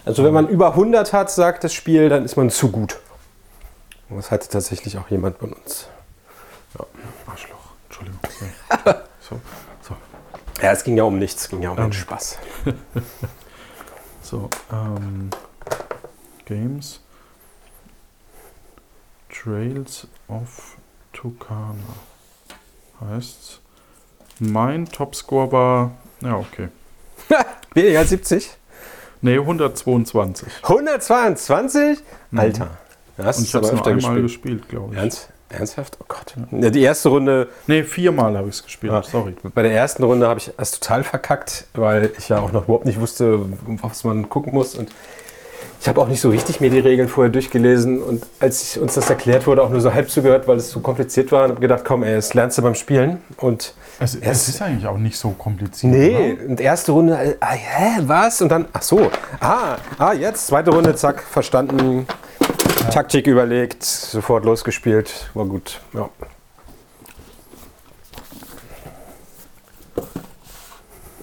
Also 0.05 0.23
wenn 0.23 0.33
man 0.33 0.47
über 0.47 0.69
100 0.71 1.13
hat, 1.13 1.29
sagt 1.29 1.63
das 1.63 1.73
Spiel, 1.75 2.09
dann 2.09 2.25
ist 2.25 2.35
man 2.35 2.49
zu 2.49 2.71
gut. 2.71 2.97
Das 4.09 4.31
hatte 4.31 4.49
tatsächlich 4.49 4.97
auch 4.97 5.07
jemand 5.09 5.38
von 5.38 5.53
uns. 5.53 5.88
Arschloch, 6.79 6.88
Entschuldigung. 7.99 8.19
So, 9.21 9.39
so, 9.81 9.95
Ja, 10.61 10.71
es 10.71 10.83
ging 10.83 10.97
ja 10.97 11.03
um 11.03 11.19
nichts, 11.19 11.43
es 11.43 11.49
ging 11.49 11.61
ja 11.61 11.69
um 11.71 11.75
den. 11.75 11.93
Spaß. 11.93 12.39
so 14.23 14.49
ähm, 14.71 15.29
Games 16.45 17.01
Trails 19.29 20.07
of 20.27 20.77
Tucana 21.13 21.75
heißt's. 23.01 23.59
Mein 24.39 24.85
Topscore 24.85 25.51
war, 25.51 25.91
ja 26.21 26.37
okay, 26.37 26.69
Weniger 27.75 27.99
als 27.99 28.09
70? 28.09 28.49
nee 29.21 29.37
122. 29.37 30.47
122? 30.63 31.99
Alter. 32.35 32.77
Das 33.17 33.37
Und 33.37 33.43
ich 33.43 33.53
habe 33.53 33.65
es 33.65 33.71
nur 33.73 33.85
einmal 33.85 34.21
gespielt. 34.21 34.23
gespielt, 34.23 34.69
glaube 34.69 34.93
ich. 34.95 34.99
Ernst? 34.99 35.29
Ernsthaft? 35.49 35.97
Oh 36.01 36.05
Gott. 36.07 36.35
Ja, 36.51 36.69
die 36.69 36.81
erste 36.81 37.09
Runde, 37.09 37.47
Nee, 37.67 37.83
viermal 37.83 38.37
habe 38.37 38.49
ich 38.49 38.55
es 38.55 38.63
gespielt, 38.63 38.93
Ah. 38.93 39.01
sorry. 39.03 39.35
bei 39.53 39.63
der 39.63 39.71
ersten 39.73 40.03
Runde 40.03 40.27
habe 40.27 40.39
ich 40.39 40.51
es 40.57 40.71
total 40.79 41.03
verkackt, 41.03 41.65
weil 41.73 42.11
ich 42.17 42.29
ja 42.29 42.39
auch 42.39 42.51
noch 42.51 42.65
überhaupt 42.65 42.85
nicht 42.85 42.99
wusste, 42.99 43.39
was 43.81 44.03
man 44.03 44.29
gucken 44.29 44.53
muss. 44.53 44.75
Und 44.75 44.89
ich 45.81 45.87
habe 45.87 46.01
auch 46.01 46.07
nicht 46.07 46.19
so 46.21 46.29
richtig 46.29 46.59
mir 46.59 46.69
die 46.69 46.79
Regeln 46.79 47.07
vorher 47.07 47.31
durchgelesen. 47.31 48.01
Und 48.03 48.23
als 48.39 48.77
uns 48.77 48.93
das 48.95 49.09
erklärt 49.09 49.47
wurde, 49.47 49.63
auch 49.63 49.69
nur 49.69 49.79
so 49.81 49.93
halb 49.93 50.09
zugehört, 50.09 50.47
weil 50.47 50.57
es 50.57 50.69
so 50.69 50.81
kompliziert 50.81 51.31
war, 51.31 51.45
und 51.45 51.51
habe 51.51 51.61
gedacht, 51.61 51.83
komm, 51.85 52.03
ey, 52.03 52.15
das 52.15 52.33
lernst 52.33 52.57
du 52.57 52.61
beim 52.61 52.75
Spielen. 52.75 53.21
Und 53.37 53.73
Es, 53.99 54.13
es 54.15 54.49
ist 54.49 54.61
eigentlich 54.61 54.85
auch 54.87 54.97
nicht 54.97 55.17
so 55.17 55.31
kompliziert. 55.31 55.93
nee, 55.93 56.33
oder? 56.33 56.49
und 56.49 56.59
erste 56.61 56.91
Runde, 56.91 57.13
äh, 57.17 57.35
ah, 57.39 57.51
hä, 57.53 58.01
was? 58.03 58.41
Und 58.41 58.49
dann, 58.49 58.65
ach 58.73 58.81
so, 58.81 59.09
ah, 59.39 59.77
ah, 59.97 60.13
jetzt, 60.13 60.47
zweite 60.47 60.69
Runde, 60.71 60.95
zack, 60.95 61.21
verstanden. 61.23 62.05
Taktik 62.89 63.27
überlegt, 63.27 63.84
sofort 63.84 64.46
losgespielt, 64.46 65.29
war 65.34 65.46
gut. 65.46 65.79
Ja. 65.93 66.10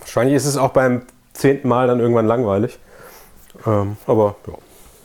Wahrscheinlich 0.00 0.34
ist 0.36 0.46
es 0.46 0.56
auch 0.56 0.70
beim 0.70 1.02
zehnten 1.32 1.68
Mal 1.68 1.86
dann 1.88 2.00
irgendwann 2.00 2.26
langweilig. 2.26 2.78
Ähm, 3.66 3.96
aber 4.06 4.36
ja. 4.46 4.54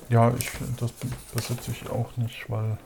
Ja, 0.10 0.34
ich 0.38 0.50
das 0.80 0.91
besitze 1.34 1.72
ich 1.72 1.89
auch 1.89 2.15
nicht, 2.18 2.50
weil. 2.50 2.77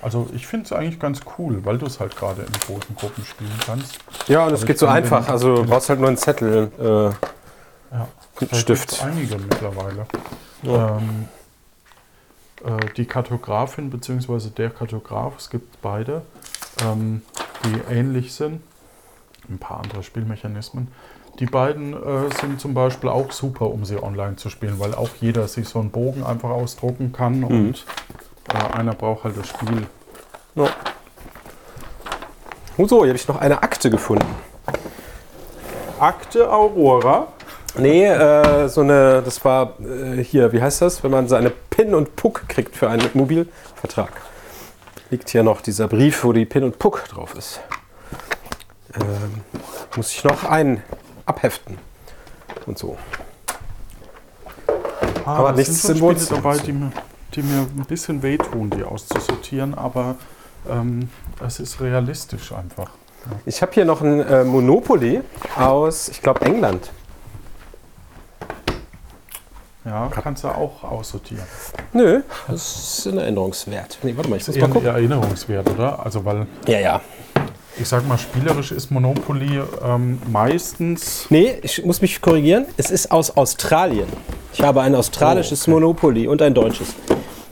Also 0.00 0.28
ich 0.32 0.46
finde 0.46 0.66
es 0.66 0.72
eigentlich 0.72 1.00
ganz 1.00 1.20
cool, 1.38 1.64
weil 1.64 1.76
du 1.76 1.86
es 1.86 1.98
halt 1.98 2.14
gerade 2.16 2.42
in 2.42 2.52
großen 2.52 2.94
Gruppen 2.94 3.24
spielen 3.24 3.50
kannst. 3.66 3.98
Ja, 4.28 4.46
und 4.46 4.52
es 4.52 4.64
geht 4.64 4.78
so 4.78 4.86
einfach. 4.86 5.24
den- 5.24 5.32
Also 5.32 5.56
du 5.56 5.64
brauchst 5.64 5.88
halt 5.88 5.98
nur 5.98 6.08
einen 6.08 6.18
Zettel. 6.18 6.70
Äh, 6.78 6.84
Ja. 7.94 8.08
Ein 8.40 8.48
Da 8.50 8.56
Stift. 8.56 9.02
einige 9.02 9.38
mittlerweile. 9.38 10.06
Ja. 10.62 10.98
Ähm, 10.98 11.28
äh, 12.64 12.86
die 12.96 13.04
Kartografin 13.04 13.90
bzw. 13.90 14.50
der 14.50 14.70
Kartograf, 14.70 15.34
es 15.38 15.50
gibt 15.50 15.80
beide, 15.82 16.22
ähm, 16.84 17.22
die 17.64 17.92
ähnlich 17.94 18.34
sind. 18.34 18.62
Ein 19.48 19.58
paar 19.58 19.80
andere 19.80 20.02
Spielmechanismen. 20.02 20.88
Die 21.38 21.46
beiden 21.46 21.92
äh, 21.92 22.34
sind 22.40 22.60
zum 22.60 22.72
Beispiel 22.74 23.10
auch 23.10 23.30
super, 23.30 23.66
um 23.70 23.84
sie 23.84 24.02
online 24.02 24.36
zu 24.36 24.48
spielen, 24.48 24.80
weil 24.80 24.94
auch 24.94 25.10
jeder 25.20 25.46
sich 25.48 25.68
so 25.68 25.78
einen 25.78 25.90
Bogen 25.90 26.24
einfach 26.24 26.50
ausdrucken 26.50 27.12
kann 27.12 27.44
und 27.44 27.84
äh, 28.52 28.76
einer 28.76 28.94
braucht 28.94 29.24
halt 29.24 29.36
das 29.36 29.48
Spiel. 29.48 29.86
ja. 30.54 30.68
Und 32.76 32.88
so, 32.88 33.00
hier 33.00 33.08
habe 33.08 33.16
ich 33.16 33.28
noch 33.28 33.40
eine 33.40 33.62
Akte 33.62 33.90
gefunden. 33.90 34.26
Akte 35.98 36.50
Aurora. 36.52 37.28
Nee, 37.78 38.06
äh, 38.06 38.68
so 38.68 38.80
eine, 38.80 39.22
das 39.22 39.44
war 39.44 39.74
äh, 39.80 40.22
hier, 40.22 40.52
wie 40.52 40.62
heißt 40.62 40.82
das, 40.82 41.04
wenn 41.04 41.10
man 41.10 41.28
seine 41.28 41.50
PIN 41.50 41.94
und 41.94 42.16
PUC 42.16 42.48
kriegt 42.48 42.76
für 42.76 42.88
einen 42.88 43.08
Mobilvertrag. 43.14 44.12
Liegt 45.10 45.28
hier 45.28 45.42
noch 45.42 45.60
dieser 45.60 45.86
Brief, 45.86 46.24
wo 46.24 46.32
die 46.32 46.46
PIN 46.46 46.64
und 46.64 46.78
PUC 46.78 47.08
drauf 47.08 47.34
ist. 47.34 47.60
Ähm, 48.94 49.42
muss 49.94 50.10
ich 50.12 50.24
noch 50.24 50.44
einen 50.44 50.82
abheften 51.26 51.78
und 52.66 52.78
so. 52.78 52.96
Ah, 55.26 55.36
Aber 55.36 55.52
nichts 55.52 55.82
sind 55.82 55.98
schon 55.98 56.18
Spiele 56.18 56.40
dabei, 56.40 56.58
die 56.58 56.72
mir, 56.72 56.92
die 57.34 57.42
mir 57.42 57.60
ein 57.60 57.84
bisschen 57.86 58.22
wehtun, 58.22 58.70
die 58.70 58.84
auszusortieren, 58.84 59.74
aber 59.74 60.16
ähm, 60.68 61.10
es 61.44 61.60
ist 61.60 61.80
realistisch 61.80 62.52
einfach. 62.52 62.90
Ich 63.44 63.60
habe 63.60 63.72
hier 63.72 63.84
noch 63.84 64.02
ein 64.02 64.20
äh, 64.20 64.44
Monopoly 64.44 65.20
aus, 65.56 66.08
ich 66.08 66.22
glaube, 66.22 66.42
England. 66.42 66.90
Ja, 69.86 70.08
kannst 70.10 70.42
du 70.42 70.48
auch 70.48 70.82
aussortieren. 70.82 71.44
Nö, 71.92 72.22
das 72.48 72.98
ist 72.98 73.06
ein 73.06 73.18
Erinnerungswert. 73.18 73.98
Nee, 74.02 74.14
warte 74.16 74.28
mal, 74.28 74.36
ich 74.36 74.46
muss 74.46 74.56
mal 74.56 74.68
gucken. 74.68 74.88
Erinnerungswert, 74.88 75.70
oder? 75.70 76.04
Also, 76.04 76.24
weil 76.24 76.46
Ja, 76.66 76.80
ja. 76.80 77.00
ich 77.78 77.86
sag 77.88 78.06
mal, 78.08 78.18
spielerisch 78.18 78.72
ist 78.72 78.90
Monopoly 78.90 79.60
ähm, 79.84 80.20
meistens. 80.30 81.26
Nee, 81.30 81.60
ich 81.62 81.84
muss 81.84 82.00
mich 82.02 82.20
korrigieren. 82.20 82.66
Es 82.76 82.90
ist 82.90 83.12
aus 83.12 83.36
Australien. 83.36 84.08
Ich 84.52 84.60
habe 84.60 84.82
ein 84.82 84.94
australisches 84.96 85.60
Oh, 85.60 85.70
okay. 85.70 85.80
Monopoly 85.80 86.26
und 86.26 86.42
ein 86.42 86.52
deutsches. 86.52 86.88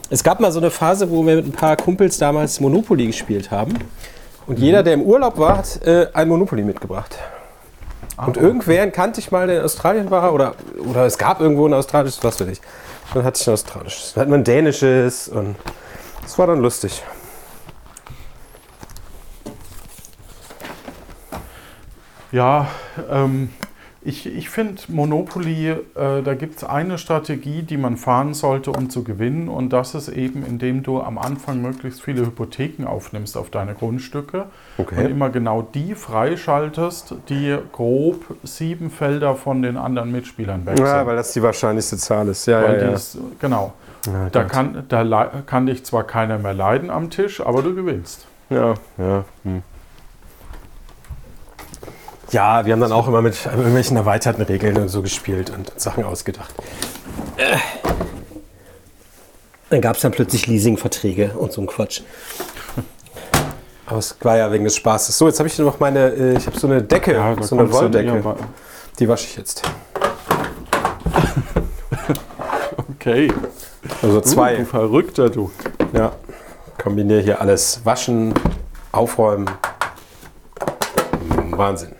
Es 0.09 0.21
gab 0.21 0.41
mal 0.41 0.51
so 0.51 0.59
eine 0.59 0.71
Phase, 0.71 1.09
wo 1.09 1.25
wir 1.25 1.37
mit 1.37 1.45
ein 1.45 1.51
paar 1.53 1.77
Kumpels 1.77 2.17
damals 2.17 2.59
Monopoly 2.59 3.07
gespielt 3.07 3.49
haben. 3.49 3.73
Und 4.45 4.59
jeder, 4.59 4.83
der 4.83 4.93
im 4.95 5.01
Urlaub 5.03 5.37
war, 5.37 5.57
hat 5.59 5.81
äh, 5.87 6.07
ein 6.13 6.27
Monopoly 6.27 6.63
mitgebracht. 6.63 7.17
Ah, 8.17 8.25
Und 8.25 8.37
irgendwen 8.37 8.91
kannte 8.91 9.19
ich 9.19 9.31
mal, 9.31 9.47
der 9.47 9.59
in 9.59 9.63
Australien 9.65 10.09
war, 10.09 10.33
oder, 10.33 10.55
oder 10.77 11.05
es 11.05 11.17
gab 11.17 11.41
irgendwo 11.41 11.67
ein 11.67 11.73
australisches, 11.73 12.23
was 12.23 12.39
weiß 12.39 12.47
ich. 12.47 12.61
Dann 13.13 13.23
hatte 13.23 13.39
ich 13.41 13.47
ein 13.47 13.53
australisches. 13.53 14.13
Dann 14.13 14.21
hat 14.21 14.29
man 14.29 14.39
ein 14.41 14.43
dänisches 14.43 15.27
und 15.27 15.55
das 16.21 16.37
war 16.37 16.47
dann 16.47 16.59
lustig. 16.59 17.03
Ja, 22.31 22.67
ähm, 23.09 23.49
ich, 24.05 24.27
ich 24.27 24.49
finde 24.51 24.81
Monopoly, 24.87 25.71
äh, 25.71 26.21
da 26.23 26.35
gibt 26.35 26.57
es 26.57 26.63
eine 26.63 26.99
Strategie, 26.99 27.63
die 27.63 27.75
man 27.75 27.97
fahren 27.97 28.35
sollte, 28.35 28.71
um 28.71 28.91
zu 28.91 29.03
gewinnen. 29.03 29.49
Und 29.49 29.71
das 29.73 29.95
ist 29.95 30.09
eben, 30.09 30.45
indem 30.45 30.83
du 30.83 31.01
am 31.01 31.17
Anfang 31.17 31.61
möglichst 31.61 32.03
viele 32.03 32.23
Hypotheken 32.23 32.85
aufnimmst 32.85 33.35
auf 33.35 33.49
deine 33.49 33.73
Grundstücke. 33.73 34.45
Okay. 34.77 35.03
Und 35.03 35.09
immer 35.09 35.31
genau 35.31 35.63
die 35.63 35.95
freischaltest, 35.95 37.15
die 37.29 37.57
grob 37.71 38.23
sieben 38.43 38.91
Felder 38.91 39.35
von 39.35 39.63
den 39.63 39.75
anderen 39.75 40.11
Mitspielern 40.11 40.67
weg 40.67 40.77
sind. 40.77 40.85
Ja, 40.85 41.07
weil 41.07 41.15
das 41.15 41.33
die 41.33 41.41
wahrscheinlichste 41.41 41.97
Zahl 41.97 42.27
ist. 42.27 42.45
Ja, 42.45 42.61
Weil 42.61 42.77
ja, 42.77 42.85
ja. 42.85 42.93
ist, 42.93 43.17
genau. 43.39 43.73
ja, 44.05 44.29
Da 44.31 44.43
kann, 44.43 44.83
da 44.87 45.31
kann 45.47 45.65
dich 45.65 45.83
zwar 45.83 46.03
keiner 46.03 46.37
mehr 46.37 46.53
leiden 46.53 46.91
am 46.91 47.09
Tisch, 47.09 47.41
aber 47.41 47.63
du 47.63 47.73
gewinnst. 47.73 48.27
Ja, 48.51 48.75
ja. 48.99 49.25
Hm. 49.43 49.63
Ja, 52.31 52.65
wir 52.65 52.73
haben 52.73 52.81
dann 52.81 52.91
auch 52.91 53.07
immer 53.07 53.21
mit 53.21 53.45
irgendwelchen 53.45 53.97
erweiterten 53.97 54.41
Regeln 54.41 54.77
und 54.77 54.89
so 54.89 55.01
gespielt 55.01 55.51
und 55.51 55.71
Sachen 55.79 56.03
ausgedacht. 56.03 56.53
Dann 59.69 59.81
gab 59.81 59.95
es 59.95 60.01
dann 60.01 60.11
plötzlich 60.11 60.47
Leasingverträge 60.47 61.31
und 61.37 61.51
so 61.51 61.61
ein 61.61 61.67
Quatsch. 61.67 62.01
Aber 63.87 63.99
es 63.99 64.15
war 64.21 64.37
ja 64.37 64.51
wegen 64.51 64.63
des 64.63 64.75
Spaßes. 64.75 65.17
So, 65.17 65.27
jetzt 65.27 65.39
habe 65.39 65.47
ich 65.47 65.57
noch 65.59 65.79
meine, 65.79 66.09
äh, 66.09 66.37
ich 66.37 66.47
habe 66.47 66.57
so 66.57 66.67
eine 66.67 66.81
Decke, 66.81 67.13
Ja, 67.13 67.35
so 67.41 67.57
eine 67.57 67.71
Wolldecke. 67.71 68.35
Die 68.99 69.07
wasche 69.07 69.25
ich 69.25 69.37
jetzt. 69.37 69.61
Okay. 72.97 73.31
Also 74.01 74.19
zwei. 74.21 74.55
Du 74.55 74.65
Verrückter, 74.65 75.29
du. 75.29 75.51
Ja. 75.93 76.13
Kombiniere 76.81 77.21
hier 77.21 77.39
alles. 77.39 77.81
Waschen, 77.83 78.33
aufräumen. 78.91 79.47
Wahnsinn. 81.51 81.95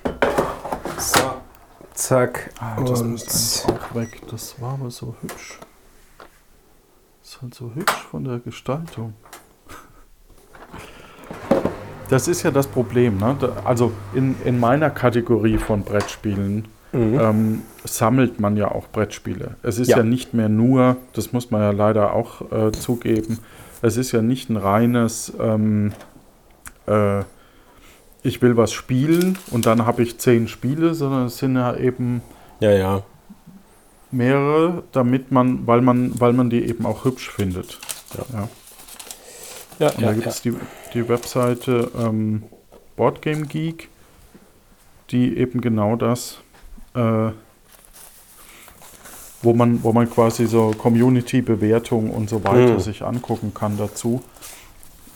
So. 0.97 1.19
Zack. 1.93 2.51
Ah, 2.59 2.81
das 2.81 3.01
Und- 3.01 3.11
muss 3.11 3.65
auch 3.67 3.95
weg. 3.95 4.21
Das 4.29 4.59
war 4.61 4.73
aber 4.73 4.91
so 4.91 5.15
hübsch. 5.21 5.59
Ist 7.23 7.41
halt 7.41 7.53
so 7.55 7.71
hübsch 7.73 8.03
von 8.11 8.23
der 8.23 8.39
Gestaltung. 8.39 9.13
Das 12.09 12.27
ist 12.27 12.43
ja 12.43 12.51
das 12.51 12.67
Problem. 12.67 13.17
Ne? 13.17 13.35
Da- 13.39 13.53
Also 13.63 13.91
in, 14.13 14.35
in 14.45 14.59
meiner 14.59 14.89
Kategorie 14.89 15.57
von 15.57 15.83
Brettspielen 15.83 16.67
Mhm. 16.93 17.19
ähm, 17.19 17.61
sammelt 17.83 18.39
man 18.39 18.55
ja 18.57 18.69
auch 18.71 18.87
Brettspiele. 18.87 19.55
Es 19.63 19.79
ist 19.79 19.89
Ja. 19.89 19.97
ja. 19.97 20.03
nicht 20.03 20.33
mehr 20.33 20.47
nur, 20.49 20.95
das 21.13 21.33
muss 21.33 21.51
man 21.51 21.61
ja 21.61 21.71
leider 21.71 22.13
auch 22.13 22.51
äh, 22.51 22.71
zugeben, 22.71 23.39
es 23.81 23.97
ist 23.97 24.11
ja 24.13 24.21
nicht 24.21 24.49
ein 24.49 24.55
reines, 24.55 25.33
ähm, 25.39 25.91
äh, 26.87 27.23
ich 28.25 28.41
will 28.41 28.58
was 28.58 28.74
spielen 28.74 29.38
und 29.51 29.65
dann 29.65 29.86
habe 29.86 30.01
ich 30.03 30.17
zehn 30.17 30.48
Spiele, 30.48 30.94
sondern 30.96 31.27
es 31.27 31.38
sind 31.38 31.55
ja 31.55 31.75
eben 31.75 32.22
Ja, 32.60 32.72
ja. 32.72 33.03
mehrere, 34.12 34.84
damit 34.91 35.32
man, 35.32 35.65
weil 35.67 35.82
man, 35.82 36.20
weil 36.20 36.34
man 36.34 36.50
die 36.50 36.63
eben 36.65 36.86
auch 36.86 37.05
hübsch 37.05 37.29
findet. 37.29 37.79
Ja. 38.34 38.50
Ja, 39.77 39.89
Und 39.91 40.01
da 40.03 40.13
gibt 40.13 40.25
es 40.27 40.41
die, 40.41 40.53
die 40.94 41.08
Webseite 41.10 41.91
ähm, 42.00 42.44
Boardgame 42.96 43.46
Geek, 43.46 43.89
die 45.12 45.38
eben 45.38 45.60
genau 45.60 45.98
das, 45.98 46.38
äh, 46.96 47.32
wo, 49.41 49.53
man, 49.53 49.84
wo 49.84 49.91
man 49.91 50.10
quasi 50.10 50.48
so 50.48 50.72
Community-Bewertung 50.77 52.10
und 52.10 52.29
so 52.29 52.44
weiter 52.46 52.75
Mhm. 52.75 52.79
sich 52.79 53.03
angucken 53.03 53.53
kann 53.53 53.77
dazu. 53.77 54.24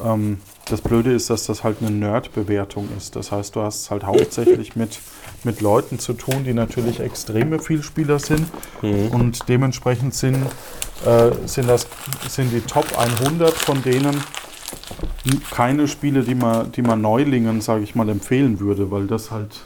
Ähm, 0.04 0.40
das 0.70 0.82
Blöde 0.82 1.12
ist, 1.14 1.30
dass 1.30 1.46
das 1.48 1.64
halt 1.64 1.78
eine 1.82 1.90
Nerd-Bewertung 1.92 2.88
ist. 2.98 3.16
Das 3.16 3.32
heißt, 3.32 3.56
du 3.56 3.62
hast 3.62 3.82
es 3.84 3.92
halt 3.92 4.04
hauptsächlich 4.04 4.76
mit, 4.76 5.00
mit 5.44 5.62
Leuten 5.62 5.98
zu 6.00 6.14
tun, 6.14 6.44
die 6.44 6.54
natürlich 6.54 7.00
extreme 7.00 7.60
Vielspieler 7.60 8.20
sind 8.20 8.46
Mhm. 8.82 9.08
und 9.10 9.50
dementsprechend 9.50 10.14
sind, 10.14 10.46
äh, 11.06 11.32
sind, 11.48 11.68
das, 11.68 11.88
sind 12.28 12.52
die 12.52 12.62
Top 12.62 12.86
100 12.98 13.52
von 13.54 13.82
denen 13.82 14.24
keine 15.52 15.88
Spiele, 15.88 16.24
die 16.24 16.36
man, 16.36 16.72
die 16.72 16.82
man 16.82 17.02
Neulingen, 17.02 17.62
sage 17.62 17.84
ich 17.84 17.96
mal, 17.96 18.08
empfehlen 18.10 18.60
würde, 18.60 18.92
weil 18.92 19.08
das 19.08 19.32
halt 19.32 19.62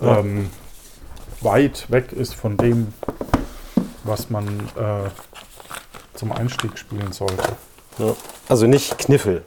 Ja. 0.00 0.18
ähm, 0.18 0.50
weit 1.40 1.90
weg 1.90 2.12
ist 2.12 2.34
von 2.34 2.56
dem, 2.56 2.88
was 4.04 4.28
man 4.30 4.46
äh, 4.76 5.08
zum 6.14 6.32
Einstieg 6.32 6.76
spielen 6.78 7.12
sollte. 7.12 7.56
Ja. 7.98 8.14
Also 8.48 8.66
nicht 8.66 8.98
Kniffel. 8.98 9.42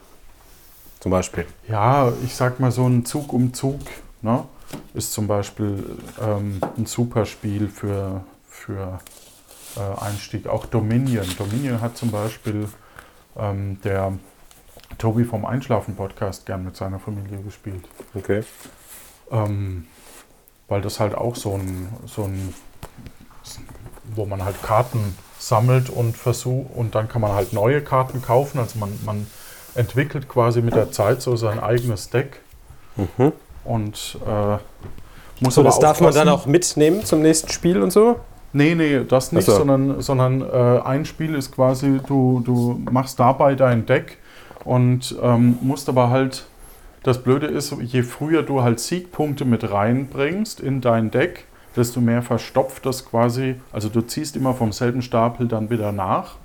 Zum 0.99 1.11
Beispiel. 1.11 1.45
Ja, 1.67 2.11
ich 2.23 2.35
sag 2.35 2.59
mal, 2.59 2.71
so 2.71 2.87
ein 2.87 3.05
Zug 3.05 3.33
um 3.33 3.53
Zug 3.53 3.79
ne, 4.21 4.43
ist 4.93 5.13
zum 5.13 5.27
Beispiel 5.27 5.97
ähm, 6.21 6.59
ein 6.77 6.85
super 6.85 7.25
Spiel 7.25 7.67
für, 7.69 8.21
für 8.49 8.99
äh, 9.75 10.01
Einstieg. 10.03 10.47
Auch 10.47 10.65
Dominion. 10.65 11.25
Dominion 11.37 11.81
hat 11.81 11.97
zum 11.97 12.11
Beispiel 12.11 12.67
ähm, 13.37 13.79
der 13.83 14.13
Tobi 14.97 15.23
vom 15.23 15.45
Einschlafen-Podcast 15.45 16.45
gern 16.45 16.63
mit 16.63 16.75
seiner 16.75 16.99
Familie 16.99 17.41
gespielt. 17.41 17.87
Okay. 18.15 18.43
Ähm, 19.31 19.85
weil 20.67 20.81
das 20.81 20.99
halt 20.99 21.15
auch 21.15 21.35
so 21.35 21.53
ein, 21.53 21.89
so 22.05 22.23
ein, 22.23 22.53
wo 24.15 24.25
man 24.25 24.43
halt 24.43 24.61
Karten 24.63 25.15
sammelt 25.37 25.89
und 25.89 26.17
versucht, 26.17 26.75
und 26.75 26.95
dann 26.95 27.07
kann 27.07 27.21
man 27.21 27.33
halt 27.33 27.53
neue 27.53 27.81
Karten 27.81 28.21
kaufen. 28.21 28.59
Also 28.59 28.79
man, 28.79 28.97
man 29.05 29.27
entwickelt 29.77 30.27
quasi 30.27 30.61
mit 30.61 30.75
der 30.75 30.91
Zeit 30.91 31.21
so 31.21 31.35
sein 31.35 31.59
eigenes 31.59 32.09
Deck 32.09 32.41
Mhm. 32.97 33.31
und 33.63 34.17
äh, 34.27 34.57
muss 35.39 35.53
So, 35.53 35.61
das 35.61 35.79
darf 35.79 36.01
man 36.01 36.13
dann 36.13 36.29
auch 36.29 36.47
mitnehmen 36.47 37.05
zum 37.05 37.21
nächsten 37.21 37.49
Spiel 37.49 37.81
und 37.81 37.91
so? 37.91 38.19
Nee, 38.53 38.73
nee, 38.73 39.03
das 39.07 39.31
nicht, 39.31 39.45
so. 39.45 39.55
sondern, 39.55 40.01
sondern 40.01 40.41
äh, 40.41 40.81
ein 40.83 41.05
Spiel 41.05 41.35
ist 41.35 41.51
quasi, 41.53 41.99
du, 42.07 42.41
du 42.43 42.81
machst 42.91 43.19
dabei 43.19 43.53
dein 43.53 43.85
Deck 43.85 44.17
und 44.63 45.15
ähm, 45.21 45.59
musst 45.61 45.89
aber 45.89 46.09
halt, 46.09 46.45
das 47.03 47.21
Blöde 47.21 47.45
ist, 47.45 47.71
je 47.83 48.01
früher 48.01 48.41
du 48.41 48.63
halt 48.63 48.79
Siegpunkte 48.79 49.45
mit 49.45 49.71
reinbringst 49.71 50.59
in 50.59 50.81
dein 50.81 51.11
Deck, 51.11 51.45
desto 51.75 52.01
mehr 52.01 52.23
verstopft 52.23 52.85
das 52.87 53.05
quasi, 53.05 53.55
also 53.71 53.89
du 53.89 54.01
ziehst 54.01 54.35
immer 54.35 54.55
vom 54.55 54.71
selben 54.71 55.03
Stapel 55.03 55.47
dann 55.47 55.69
wieder 55.69 55.91
nach. 55.91 56.35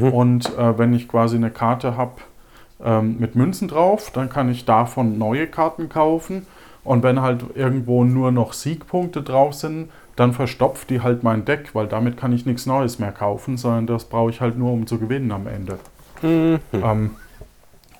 Und 0.00 0.56
äh, 0.58 0.76
wenn 0.76 0.92
ich 0.92 1.06
quasi 1.06 1.36
eine 1.36 1.50
Karte 1.50 1.96
habe 1.96 2.14
ähm, 2.84 3.18
mit 3.18 3.34
Münzen 3.34 3.68
drauf, 3.68 4.10
dann 4.12 4.28
kann 4.28 4.50
ich 4.50 4.64
davon 4.64 5.18
neue 5.18 5.46
Karten 5.46 5.88
kaufen. 5.88 6.46
Und 6.84 7.02
wenn 7.02 7.20
halt 7.20 7.44
irgendwo 7.54 8.04
nur 8.04 8.32
noch 8.32 8.52
Siegpunkte 8.52 9.22
drauf 9.22 9.54
sind, 9.54 9.90
dann 10.16 10.32
verstopft 10.32 10.90
die 10.90 11.00
halt 11.00 11.22
mein 11.22 11.44
Deck, 11.44 11.74
weil 11.74 11.86
damit 11.86 12.16
kann 12.16 12.32
ich 12.32 12.46
nichts 12.46 12.66
Neues 12.66 12.98
mehr 12.98 13.12
kaufen, 13.12 13.56
sondern 13.56 13.86
das 13.86 14.04
brauche 14.04 14.30
ich 14.30 14.40
halt 14.40 14.56
nur, 14.58 14.72
um 14.72 14.86
zu 14.86 14.98
gewinnen 14.98 15.30
am 15.32 15.46
Ende. 15.46 15.78
Ähm, 16.22 17.16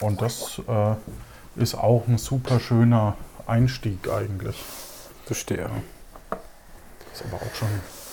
und 0.00 0.22
das 0.22 0.60
äh, 0.66 1.62
ist 1.62 1.74
auch 1.74 2.06
ein 2.08 2.18
super 2.18 2.58
schöner 2.60 3.14
Einstieg 3.46 4.08
eigentlich. 4.10 4.62
Verstehe. 5.26 5.68
Ist 7.12 7.24
aber 7.26 7.36
auch 7.36 7.54
schon, 7.54 7.68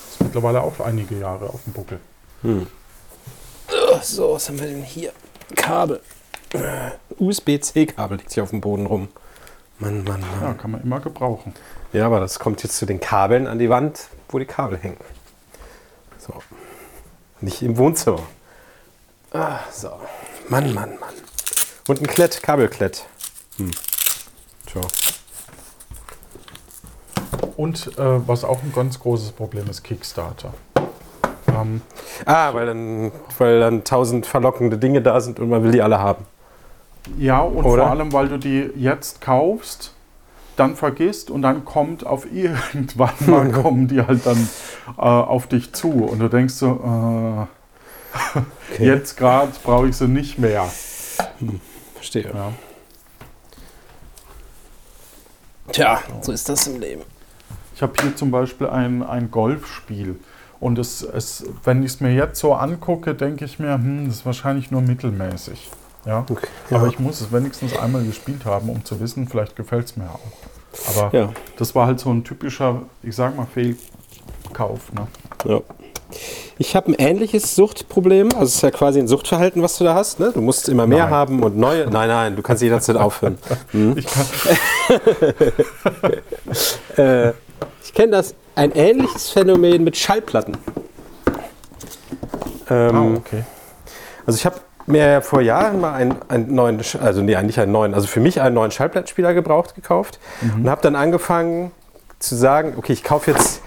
ist 0.09 0.21
mittlerweile 0.21 0.61
auch 0.61 0.79
einige 0.79 1.17
Jahre 1.19 1.45
auf 1.45 1.63
dem 1.63 1.73
Buckel. 1.73 1.99
So, 4.01 4.33
was 4.33 4.49
haben 4.49 4.59
wir 4.59 4.67
denn 4.67 4.83
hier? 4.83 5.11
Kabel. 5.55 6.01
USB-C-Kabel 7.19 8.17
liegt 8.17 8.33
hier 8.33 8.43
auf 8.43 8.49
dem 8.49 8.61
Boden 8.61 8.85
rum. 8.85 9.07
Mann, 9.79 10.03
Mann, 10.03 10.21
Ja, 10.41 10.47
Mann. 10.47 10.57
kann 10.57 10.71
man 10.71 10.81
immer 10.81 10.99
gebrauchen. 10.99 11.53
Ja, 11.93 12.05
aber 12.05 12.19
das 12.19 12.39
kommt 12.39 12.63
jetzt 12.63 12.77
zu 12.77 12.85
den 12.85 12.99
Kabeln 12.99 13.47
an 13.47 13.59
die 13.59 13.69
Wand, 13.69 14.07
wo 14.29 14.39
die 14.39 14.45
Kabel 14.45 14.77
hängen. 14.77 14.97
So. 16.17 16.33
Nicht 17.41 17.61
im 17.61 17.77
Wohnzimmer. 17.77 18.23
Ah, 19.31 19.59
so. 19.71 19.91
Mann, 20.49 20.73
Mann, 20.73 20.97
Mann. 20.99 21.13
Und 21.87 22.01
ein 22.01 22.07
Klett, 22.07 22.41
Kabelklett. 22.41 23.05
Hm. 23.57 23.71
Tja. 24.65 24.81
Und 27.57 27.87
äh, 27.97 28.27
was 28.27 28.43
auch 28.43 28.61
ein 28.63 28.73
ganz 28.73 28.99
großes 28.99 29.31
Problem 29.31 29.69
ist, 29.69 29.83
Kickstarter. 29.83 30.53
Ähm, 31.47 31.81
Ah, 32.25 32.53
weil 32.53 32.65
dann, 32.65 33.11
weil 33.37 33.59
dann 33.59 33.83
tausend 33.83 34.25
verlockende 34.25 34.77
Dinge 34.77 35.01
da 35.01 35.19
sind 35.19 35.37
und 35.39 35.49
man 35.49 35.63
will 35.63 35.71
die 35.71 35.81
alle 35.81 35.99
haben. 35.99 36.25
Ja, 37.17 37.41
und 37.41 37.65
Oder? 37.65 37.83
vor 37.83 37.91
allem, 37.91 38.13
weil 38.13 38.27
du 38.27 38.37
die 38.37 38.69
jetzt 38.75 39.21
kaufst, 39.21 39.93
dann 40.55 40.75
vergisst 40.75 41.29
und 41.29 41.41
dann 41.41 41.65
kommt 41.65 42.05
auf 42.05 42.25
irgendwann 42.31 43.13
mal 43.25 43.51
kommen 43.61 43.87
die 43.87 44.01
halt 44.01 44.25
dann 44.25 44.49
äh, 44.97 45.01
auf 45.01 45.47
dich 45.47 45.73
zu 45.73 45.89
und 45.91 46.19
du 46.19 46.29
denkst 46.29 46.53
so, 46.53 47.47
äh, 48.79 48.83
jetzt 48.83 49.17
gerade 49.17 49.51
brauche 49.63 49.89
ich 49.89 49.97
sie 49.97 50.07
nicht 50.07 50.39
mehr. 50.39 50.65
Verstehe. 51.93 52.31
Ja. 52.33 52.51
Tja, 55.71 55.99
so 56.21 56.31
ist 56.31 56.47
das 56.47 56.67
im 56.67 56.79
Leben. 56.79 57.01
Ich 57.75 57.81
habe 57.81 57.93
hier 58.01 58.15
zum 58.15 58.31
Beispiel 58.31 58.67
ein, 58.67 59.03
ein 59.03 59.31
Golfspiel. 59.31 60.19
Und 60.61 60.79
es, 60.79 61.01
es, 61.01 61.45
wenn 61.63 61.83
ich 61.83 61.93
es 61.93 61.99
mir 61.99 62.13
jetzt 62.13 62.39
so 62.39 62.53
angucke, 62.53 63.13
denke 63.13 63.43
ich 63.43 63.59
mir, 63.59 63.73
hm, 63.73 64.07
das 64.07 64.17
ist 64.17 64.25
wahrscheinlich 64.25 64.71
nur 64.71 64.81
mittelmäßig. 64.81 65.69
Ja? 66.05 66.25
Okay. 66.29 66.47
Aber 66.71 66.83
Ja. 66.85 66.87
ich 66.91 66.99
muss 66.99 67.21
es 67.21 67.31
wenigstens 67.31 67.77
einmal 67.77 68.03
gespielt 68.03 68.45
haben, 68.45 68.69
um 68.69 68.83
zu 68.85 68.99
wissen, 68.99 69.27
vielleicht 69.27 69.55
gefällt 69.55 69.85
es 69.85 69.97
mir 69.97 70.09
auch. 70.09 70.19
Aber 70.97 71.17
Ja. 71.17 71.29
das 71.57 71.73
war 71.75 71.87
halt 71.87 71.99
so 71.99 72.09
ein 72.11 72.23
typischer, 72.23 72.81
ich 73.01 73.15
sag 73.15 73.35
mal, 73.35 73.47
Fehlkauf. 73.53 74.91
Ne? 74.93 75.07
Ja. 75.45 75.61
Ich 76.57 76.75
habe 76.75 76.89
ein 76.91 76.93
ähnliches 76.93 77.55
Suchtproblem. 77.55 78.29
Also 78.33 78.43
es 78.45 78.55
ist 78.55 78.61
ja 78.61 78.71
quasi 78.71 78.99
ein 78.99 79.07
Suchtverhalten, 79.07 79.61
was 79.61 79.77
du 79.77 79.83
da 79.83 79.95
hast. 79.95 80.19
Ne? 80.19 80.31
Du 80.33 80.39
musst 80.41 80.69
immer 80.69 80.85
mehr 80.87 81.05
Nein. 81.05 81.09
haben 81.09 81.43
und 81.43 81.57
neue. 81.57 81.87
Nein, 81.89 82.07
nein, 82.07 82.35
du 82.35 82.41
kannst 82.41 82.61
jederzeit 82.63 82.95
aufhören. 82.97 83.37
Ich 83.95 84.05
kann, 84.05 84.25
äh, 86.97 87.29
ich 87.83 87.93
kenne 87.93 88.11
das. 88.11 88.35
Ein 88.55 88.71
ähnliches 88.71 89.31
Phänomen 89.31 89.83
mit 89.83 89.97
Schallplatten. 89.97 90.55
Ähm, 92.69 92.95
ah, 92.95 93.17
okay. 93.17 93.43
Also 94.25 94.37
ich 94.37 94.45
habe 94.45 94.55
mir 94.87 95.11
ja 95.11 95.21
vor 95.21 95.41
Jahren 95.41 95.81
mal 95.81 95.93
einen, 95.93 96.15
einen 96.27 96.53
neuen, 96.53 96.81
also 97.01 97.21
nee, 97.21 97.41
nicht 97.43 97.59
einen 97.59 97.71
neuen, 97.71 97.93
also 97.93 98.07
für 98.07 98.19
mich 98.19 98.41
einen 98.41 98.55
neuen 98.55 98.71
Schallplattenspieler 98.71 99.33
gebraucht 99.33 99.75
gekauft 99.75 100.19
und 100.55 100.69
habe 100.69 100.81
dann 100.81 100.95
angefangen 100.95 101.71
zu 102.19 102.35
sagen, 102.35 102.73
okay, 102.77 102.93
ich 102.93 103.03
kaufe 103.03 103.31
jetzt 103.31 103.61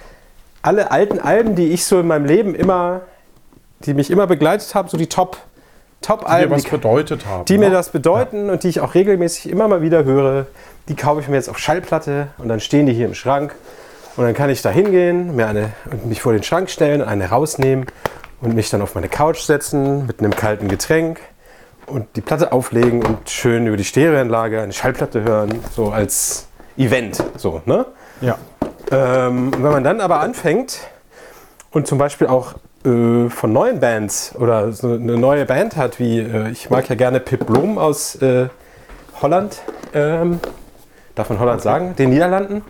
alle 0.63 0.91
alten 0.91 1.19
Alben, 1.19 1.55
die 1.55 1.69
ich 1.69 1.85
so 1.85 2.01
in 2.01 2.07
meinem 2.07 2.25
Leben 2.25 2.55
immer, 2.55 3.03
die 3.81 3.95
mich 3.95 4.11
immer 4.11 4.27
begleitet 4.27 4.75
haben, 4.75 4.89
so 4.89 4.97
die 4.97 5.09
Top 5.09 5.39
Top-Alben, 6.01 6.53
was 6.53 6.63
die, 6.63 6.71
bedeutet 6.71 7.27
haben. 7.27 7.45
die 7.47 7.59
mir 7.59 7.71
ne? 7.71 7.75
das 7.75 7.91
bedeuten 7.91 8.51
und 8.51 8.63
die 8.63 8.69
ich 8.69 8.81
auch 8.81 8.95
regelmäßig 8.95 9.51
immer 9.51 9.67
mal 9.67 9.83
wieder 9.83 10.05
höre, 10.05 10.47
die 10.89 10.95
kaufe 10.95 11.21
ich 11.21 11.29
mir 11.29 11.35
jetzt 11.35 11.49
auf 11.49 11.59
Schallplatte 11.59 12.29
und 12.39 12.49
dann 12.49 12.61
stehen 12.61 12.87
die 12.87 12.93
hier 12.93 13.07
im 13.07 13.15
Schrank. 13.15 13.55
Und 14.17 14.25
dann 14.25 14.35
kann 14.35 14.51
ich 14.51 14.63
da 14.63 14.71
hingehen, 14.71 15.37
mir 15.37 15.47
eine 15.47 15.71
und 15.91 16.07
mich 16.07 16.23
vor 16.23 16.33
den 16.33 16.43
Schrank 16.43 16.71
stellen, 16.71 17.03
eine 17.03 17.31
rausnehmen 17.31 17.87
und 18.41 18.55
mich 18.55 18.71
dann 18.71 18.83
auf 18.83 18.95
meine 18.95 19.09
Couch 19.09 19.41
setzen 19.41 20.07
mit 20.07 20.21
einem 20.21 20.35
kalten 20.35 20.69
Getränk 20.69 21.21
und 21.87 22.07
die 22.17 22.21
Platte 22.21 22.53
auflegen 22.53 23.05
und 23.05 23.29
schön 23.29 23.67
über 23.67 23.77
die 23.77 23.85
Stereoanlage 23.85 24.61
eine 24.61 24.73
Schallplatte 24.73 25.23
hören, 25.23 25.61
so 25.75 25.91
als 25.91 26.49
Event. 26.77 27.23
So, 27.37 27.63
ne? 27.65 27.87
Ja. 28.21 28.39
Ähm, 28.91 29.53
wenn 29.53 29.73
man 29.73 29.85
dann 29.85 30.01
aber 30.01 30.21
anfängt 30.21 30.81
und 31.71 31.87
zum 31.87 31.99
Beispiel 31.99 32.27
auch 32.27 32.55
äh, 32.85 33.29
von 33.29 33.53
neuen 33.53 33.81
Bands 33.81 34.35
oder 34.37 34.73
so 34.73 34.93
eine 34.93 35.17
neue 35.17 35.45
Band 35.45 35.77
hat, 35.77 35.99
wie 35.99 36.21
äh, 36.21 36.51
ich 36.51 36.71
mag 36.71 36.89
ja 36.89 36.95
gerne 36.95 37.21
Pip 37.21 37.47
Blom 37.47 37.79
aus 37.79 38.15
äh, 38.17 38.49
Holland, 39.21 39.61
ähm, 39.95 40.41
darf 41.15 41.29
man 41.29 41.41
Holland 41.41 41.61
sagen, 41.61 41.97
den 41.97 42.11
Niederlanden. 42.11 42.63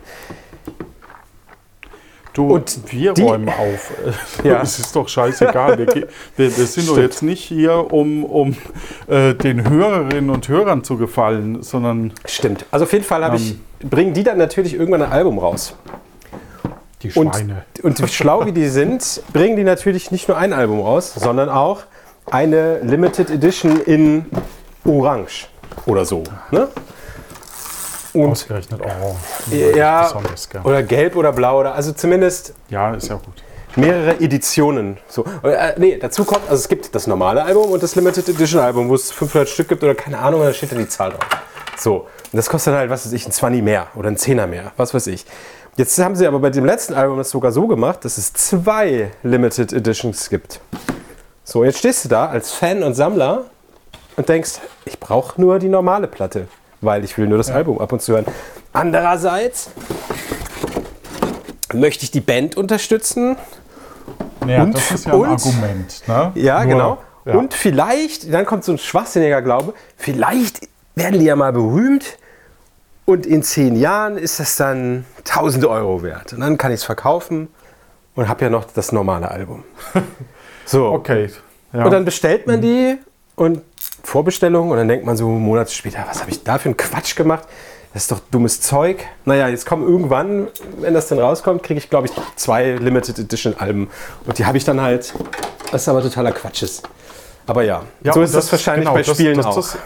Du, 2.38 2.54
Und 2.54 2.78
wir 2.92 3.14
die- 3.14 3.22
räumen 3.22 3.48
auf. 3.48 3.90
Ja. 4.44 4.62
Es 4.62 4.78
ist 4.78 4.94
doch 4.94 5.08
scheißegal. 5.08 5.76
Wir, 5.78 5.88
wir, 5.88 6.06
wir 6.36 6.50
sind 6.50 6.86
doch 6.86 6.92
Stimmt. 6.92 6.98
jetzt 7.08 7.22
nicht 7.24 7.42
hier, 7.42 7.92
um, 7.92 8.24
um 8.24 8.56
äh, 9.08 9.34
den 9.34 9.68
Hörerinnen 9.68 10.30
und 10.30 10.46
Hörern 10.48 10.84
zu 10.84 10.96
gefallen, 10.96 11.64
sondern 11.64 12.12
Stimmt. 12.26 12.64
Also 12.70 12.84
auf 12.84 12.92
jeden 12.92 13.04
Fall 13.04 13.34
ich, 13.34 13.56
bringen 13.80 14.14
die 14.14 14.22
dann 14.22 14.38
natürlich 14.38 14.74
irgendwann 14.74 15.02
ein 15.02 15.10
Album 15.10 15.40
raus. 15.40 15.74
die 17.02 17.10
Und, 17.10 17.34
Schweine. 17.34 17.64
und 17.82 18.00
wie 18.00 18.06
schlau 18.06 18.46
wie 18.46 18.52
die 18.52 18.68
sind, 18.80 19.20
bringen 19.32 19.56
die 19.56 19.64
natürlich 19.64 20.12
nicht 20.12 20.28
nur 20.28 20.36
ein 20.38 20.52
Album 20.52 20.80
raus, 20.80 21.14
sondern 21.16 21.48
auch 21.48 21.82
eine 22.30 22.78
Limited 22.82 23.30
Edition 23.30 23.80
in 23.80 24.26
Orange 24.84 25.48
oder 25.86 26.04
so. 26.04 26.22
Ne? 26.52 26.68
Und 28.14 28.30
Ausgerechnet 28.32 28.80
orange. 28.80 29.76
ja, 29.76 30.10
oder 30.64 30.82
gelb 30.82 31.14
oder 31.16 31.32
blau 31.32 31.60
oder 31.60 31.74
also 31.74 31.92
zumindest 31.92 32.54
Ja, 32.70 32.94
ist 32.94 33.08
ja 33.08 33.16
gut. 33.16 33.42
mehrere 33.76 34.18
Editionen. 34.20 34.98
So. 35.08 35.24
Äh, 35.42 35.74
nee, 35.78 35.98
dazu 35.98 36.24
kommt, 36.24 36.42
also 36.48 36.54
es 36.60 36.68
gibt 36.68 36.94
das 36.94 37.06
normale 37.06 37.42
Album 37.44 37.70
und 37.70 37.82
das 37.82 37.94
Limited 37.96 38.28
Edition 38.28 38.60
Album, 38.60 38.88
wo 38.88 38.94
es 38.94 39.10
500 39.12 39.48
Stück 39.48 39.68
gibt 39.68 39.82
oder 39.82 39.94
keine 39.94 40.18
Ahnung, 40.18 40.40
da 40.42 40.52
steht 40.52 40.72
dann 40.72 40.78
die 40.78 40.88
Zahl 40.88 41.10
drauf. 41.10 41.26
So. 41.76 41.96
Und 42.32 42.36
das 42.36 42.48
kostet 42.48 42.72
dann 42.72 42.80
halt, 42.80 42.90
was 42.90 43.04
weiß 43.06 43.12
ich, 43.12 43.26
ein 43.26 43.32
20 43.32 43.62
mehr 43.62 43.86
oder 43.94 44.08
ein 44.08 44.16
10er 44.16 44.46
mehr, 44.46 44.72
was 44.76 44.94
weiß 44.94 45.06
ich. 45.08 45.24
Jetzt 45.76 45.96
haben 45.98 46.16
sie 46.16 46.26
aber 46.26 46.40
bei 46.40 46.50
dem 46.50 46.64
letzten 46.64 46.94
Album 46.94 47.18
das 47.18 47.30
sogar 47.30 47.52
so 47.52 47.66
gemacht, 47.68 48.04
dass 48.04 48.18
es 48.18 48.32
zwei 48.32 49.10
Limited 49.22 49.72
Editions 49.72 50.28
gibt. 50.28 50.60
So, 51.44 51.64
jetzt 51.64 51.78
stehst 51.78 52.04
du 52.04 52.08
da 52.08 52.26
als 52.26 52.52
Fan 52.52 52.82
und 52.82 52.94
Sammler 52.94 53.44
und 54.16 54.28
denkst, 54.28 54.54
ich 54.86 54.98
brauche 54.98 55.40
nur 55.40 55.58
die 55.60 55.68
normale 55.68 56.08
Platte, 56.08 56.48
weil 56.80 57.04
ich 57.04 57.16
will 57.18 57.26
nur 57.26 57.38
das 57.38 57.50
Album 57.50 57.80
ab 57.80 57.92
und 57.92 58.00
zu 58.02 58.12
hören. 58.12 58.26
Andererseits 58.72 59.70
möchte 61.72 62.04
ich 62.04 62.10
die 62.10 62.20
Band 62.20 62.56
unterstützen 62.56 63.36
Naja, 64.46 64.62
Und- 64.62 64.74
das 64.74 64.90
ist 64.92 65.06
ja 65.06 65.12
und- 65.12 65.24
ein 65.26 65.32
Argument. 65.32 66.02
Ne? 66.06 66.32
Ja, 66.36 66.64
Nur- 66.64 66.72
genau. 66.72 66.98
Ja. 67.26 67.34
Und 67.34 67.52
vielleicht, 67.52 68.32
dann 68.32 68.46
kommt 68.46 68.64
so 68.64 68.72
ein 68.72 68.78
schwachsinniger 68.78 69.42
Glaube, 69.42 69.74
vielleicht 69.96 70.66
werden 70.94 71.18
die 71.20 71.26
ja 71.26 71.36
mal 71.36 71.52
berühmt 71.52 72.16
und 73.04 73.26
in 73.26 73.42
zehn 73.42 73.76
Jahren 73.76 74.16
ist 74.16 74.40
das 74.40 74.56
dann 74.56 75.04
1000 75.24 75.66
Euro 75.66 76.02
wert. 76.02 76.32
Und 76.32 76.40
dann 76.40 76.56
kann 76.56 76.70
ich 76.72 76.76
es 76.80 76.84
verkaufen 76.84 77.48
und 78.14 78.28
habe 78.28 78.44
ja 78.44 78.50
noch 78.50 78.64
das 78.64 78.92
normale 78.92 79.30
Album. 79.30 79.64
So. 80.64 80.86
okay. 80.86 81.30
Ja. 81.72 81.84
Und 81.84 81.90
dann 81.92 82.04
bestellt 82.04 82.46
man 82.46 82.60
die 82.62 82.96
und 83.36 83.62
Vorbestellung 84.08 84.70
und 84.70 84.76
dann 84.78 84.88
denkt 84.88 85.04
man 85.06 85.16
so 85.16 85.28
Monate 85.28 85.70
später, 85.72 86.04
was 86.08 86.20
habe 86.20 86.30
ich 86.30 86.42
da 86.42 86.58
für 86.58 86.66
einen 86.70 86.76
Quatsch 86.76 87.14
gemacht? 87.14 87.44
Das 87.92 88.02
ist 88.02 88.12
doch 88.12 88.20
dummes 88.30 88.60
Zeug. 88.60 89.04
Naja, 89.24 89.48
jetzt 89.48 89.66
kommen 89.66 89.86
irgendwann, 89.86 90.48
wenn 90.78 90.94
das 90.94 91.08
dann 91.08 91.18
rauskommt, 91.18 91.62
kriege 91.62 91.78
ich, 91.78 91.88
glaube 91.90 92.06
ich, 92.06 92.12
zwei 92.36 92.72
Limited 92.72 93.18
Edition 93.18 93.54
Alben. 93.58 93.88
Und 94.26 94.38
die 94.38 94.44
habe 94.46 94.56
ich 94.58 94.64
dann 94.64 94.80
halt, 94.80 95.14
was 95.72 95.88
aber 95.88 96.02
totaler 96.02 96.32
Quatsch 96.32 96.62
ist. 96.62 96.88
Aber 97.46 97.62
ja, 97.62 97.82
Ja, 98.02 98.12
so 98.12 98.22
ist 98.22 98.34
das, 98.34 98.50
wahrscheinlich 98.52 98.84
genau, 98.84 98.94
bei 98.94 99.02
das- 99.02 99.16
Spielen 99.16 99.36
das, 99.36 99.46
auch. 99.46 99.56
Das, 99.56 99.78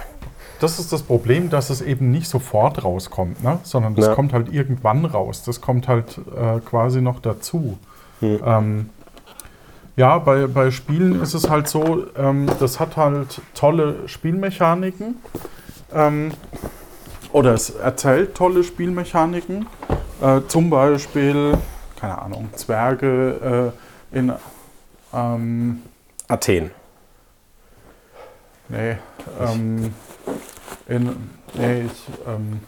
das 0.61 0.79
ist 0.79 0.93
das 0.93 1.03
Problem, 1.03 1.49
dass 1.51 1.71
es 1.71 1.81
eben 1.81 2.11
nicht 2.11 2.29
sofort 2.29 2.85
rauskommt, 2.85 3.43
ne? 3.43 3.59
sondern 3.63 3.95
das 3.95 4.07
Ja. 4.07 4.15
kommt 4.15 4.33
halt 4.33 4.53
irgendwann 4.53 5.05
raus. 5.05 5.43
Das 5.45 5.61
kommt 5.61 5.89
halt 5.89 6.19
äh, 6.19 6.61
quasi 6.61 7.01
noch 7.01 7.21
dazu. 7.21 7.79
Hm. 8.21 8.41
Ähm, 8.45 8.91
ja, 9.97 10.19
bei, 10.19 10.47
bei 10.47 10.71
Spielen 10.71 11.21
ist 11.21 11.35
es 11.35 11.51
halt 11.51 11.69
so, 11.69 12.07
ähm, 12.17 12.49
das 12.61 12.81
hat 12.81 12.97
halt 12.97 13.41
tolle 13.55 14.09
Spielmechaniken. 14.09 15.17
Ähm, 15.93 16.33
oder 17.33 17.55
es 17.55 17.71
erzählt 17.71 18.35
tolle 18.35 18.65
Spielmechaniken. 18.65 19.67
Äh, 20.23 20.41
zum 20.49 20.71
Beispiel, 20.71 21.55
keine 22.01 22.21
Ahnung, 22.21 22.49
Zwerge 22.55 23.73
äh, 24.13 24.19
in. 24.19 24.33
Ähm, 25.13 25.83
Athen. 26.29 26.71
Nee, 28.69 28.97
ähm, 29.39 29.93
in, 30.89 31.17
nee, 31.55 31.83
ich, 31.83 32.07
ähm, 32.27 32.61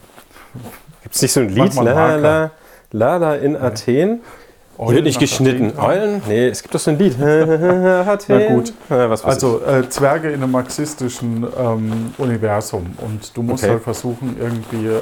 Gibt 1.01 1.15
es 1.15 1.21
nicht 1.21 1.31
so 1.31 1.39
ein 1.39 1.49
Lied? 1.49 1.73
La, 1.75 2.15
la, 2.15 2.51
la, 2.91 3.17
la 3.17 3.35
in 3.35 3.55
Athen. 3.55 4.21
Eulen 4.77 4.95
wird 4.95 5.05
nicht 5.05 5.19
geschnitten. 5.19 5.73
Eulen? 5.79 6.21
Nee, 6.27 6.47
es 6.47 6.61
gibt 6.61 6.75
doch 6.75 6.79
so 6.79 6.91
ein 6.91 6.97
Lied. 6.99 7.15
Na 7.19 8.47
gut. 8.47 8.73
Also 8.89 9.61
äh, 9.63 9.87
Zwerge 9.89 10.29
in 10.29 10.43
einem 10.43 10.51
marxistischen 10.51 11.45
ähm, 11.57 12.13
Universum 12.17 12.93
und 12.99 13.35
du 13.35 13.43
musst 13.43 13.63
Okay. 13.63 13.73
halt 13.73 13.83
versuchen, 13.83 14.35
irgendwie 14.39 14.87
äh, 14.87 15.01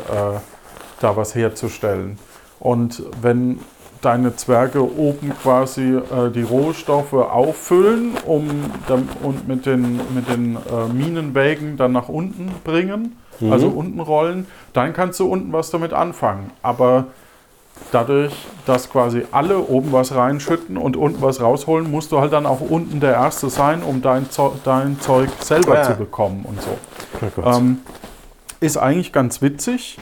da 0.99 1.15
was 1.15 1.33
herzustellen. 1.35 2.17
Und 2.59 3.03
wenn 3.21 3.59
deine 4.01 4.35
Zwerge 4.35 4.81
oben 4.83 5.31
quasi 5.41 5.95
äh, 5.95 6.29
die 6.33 6.43
Rohstoffe 6.43 7.13
auffüllen 7.13 8.11
um, 8.25 8.49
dann, 8.87 9.07
und 9.23 9.47
mit 9.47 9.65
den, 9.65 9.99
mit 10.13 10.29
den 10.29 10.55
äh, 10.55 10.93
Minenwägen 10.93 11.77
dann 11.77 11.93
nach 11.93 12.09
unten 12.09 12.51
bringen, 12.63 13.17
also 13.49 13.67
unten 13.67 13.99
rollen, 13.99 14.45
dann 14.73 14.93
kannst 14.93 15.19
du 15.19 15.25
unten 15.25 15.51
was 15.51 15.69
damit 15.71 15.91
anfangen. 15.91 16.51
Aber 16.61 17.07
dadurch, 17.91 18.33
dass 18.65 18.89
quasi 18.89 19.23
alle 19.31 19.59
oben 19.59 19.91
was 19.91 20.13
reinschütten 20.15 20.77
und 20.77 20.95
unten 20.97 21.21
was 21.21 21.41
rausholen, 21.41 21.89
musst 21.91 22.11
du 22.11 22.19
halt 22.19 22.33
dann 22.33 22.45
auch 22.45 22.61
unten 22.61 22.99
der 22.99 23.13
Erste 23.13 23.49
sein, 23.49 23.83
um 23.83 24.01
dein, 24.01 24.29
Zo 24.31 24.53
dein 24.63 24.99
Zeug 24.99 25.29
selber 25.41 25.75
Ja. 25.75 25.83
zu 25.83 25.95
bekommen 25.95 26.45
und 26.45 26.61
so. 26.61 26.77
Ähm, 27.43 27.79
ist 28.59 28.77
eigentlich 28.77 29.11
ganz 29.11 29.41
witzig, 29.41 29.99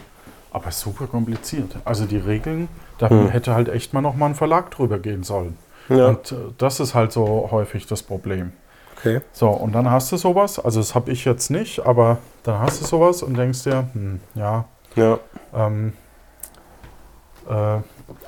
aber 0.51 0.71
super 0.71 1.07
kompliziert. 1.07 1.75
Also 1.85 2.05
die 2.05 2.17
Regeln, 2.17 2.67
da 2.97 3.09
hätte 3.09 3.55
halt 3.55 3.69
echt 3.69 3.93
mal 3.93 4.01
noch 4.01 4.15
mal 4.15 4.27
ein 4.27 4.35
Verlag 4.35 4.69
drüber 4.71 4.99
gehen 4.99 5.23
sollen. 5.23 5.57
Ja. 5.89 6.07
Und 6.07 6.31
äh, 6.31 6.35
das 6.57 6.79
ist 6.79 6.93
halt 6.93 7.11
so 7.11 7.49
häufig 7.51 7.87
das 7.87 8.03
Problem. 8.03 8.53
okay. 8.97 9.21
So, 9.33 9.49
und 9.49 9.73
dann 9.73 9.89
hast 9.89 10.11
du 10.11 10.17
sowas, 10.17 10.59
also 10.59 10.79
das 10.79 10.93
habe 10.93 11.11
ich 11.11 11.25
jetzt 11.25 11.49
nicht, 11.49 11.85
aber 11.85 12.19
dann 12.43 12.59
hast 12.59 12.79
du 12.81 12.85
sowas 12.85 13.23
und 13.23 13.35
denkst 13.35 13.63
dir, 13.63 13.87
hm, 13.93 14.19
ja, 14.35 14.65
Ja. 14.95 15.17
ähm, 15.55 15.89
äh, 15.89 16.00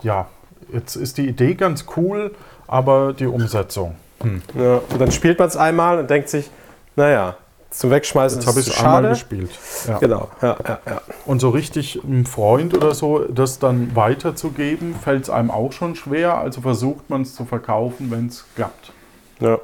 ja, 0.01 0.27
jetzt 0.71 0.95
ist 0.95 1.17
die 1.17 1.27
Idee 1.27 1.55
ganz 1.55 1.85
cool, 1.95 2.35
aber 2.67 3.13
die 3.13 3.27
Umsetzung. 3.27 3.95
Hm. 4.21 4.41
Ja, 4.55 4.81
und 4.89 4.99
dann 4.99 5.11
spielt 5.11 5.39
man 5.39 5.47
es 5.47 5.57
einmal 5.57 5.99
und 5.99 6.09
denkt 6.09 6.29
sich, 6.29 6.49
naja, 6.95 7.35
zum 7.73 7.89
Wegschmeißen 7.89 8.39
Jetzt 8.39 8.47
habe 8.47 8.59
ich 8.59 8.67
es 8.67 8.77
einmal 8.77 9.09
gespielt. 9.09 9.49
Ja. 9.87 9.97
Genau, 9.97 10.29
ja, 10.41 10.57
ja, 10.67 10.79
ja. 10.85 11.01
Und 11.25 11.39
so 11.39 11.49
richtig 11.49 11.99
einem 12.03 12.25
Freund 12.25 12.75
oder 12.75 12.93
so, 12.93 13.25
das 13.25 13.57
dann 13.57 13.95
weiterzugeben, 13.95 14.95
fällt 14.95 15.23
es 15.23 15.29
einem 15.29 15.49
auch 15.49 15.71
schon 15.71 15.95
schwer. 15.95 16.37
Also 16.37 16.61
versucht 16.61 17.09
man 17.09 17.23
es 17.23 17.33
zu 17.33 17.45
verkaufen, 17.45 18.11
wenn 18.11 18.27
es 18.27 18.45
klappt. 18.55 18.91
ja. 19.39 19.57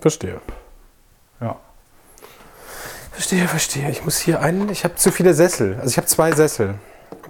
Verstehe. 0.00 0.40
Ja. 1.42 1.56
Verstehe, 3.12 3.46
verstehe. 3.46 3.90
Ich 3.90 4.02
muss 4.02 4.18
hier 4.18 4.40
einen, 4.40 4.70
ich 4.70 4.84
habe 4.84 4.94
zu 4.94 5.12
viele 5.12 5.34
Sessel. 5.34 5.76
Also 5.76 5.90
ich 5.90 5.98
habe 5.98 6.06
zwei 6.06 6.32
Sessel. 6.32 6.76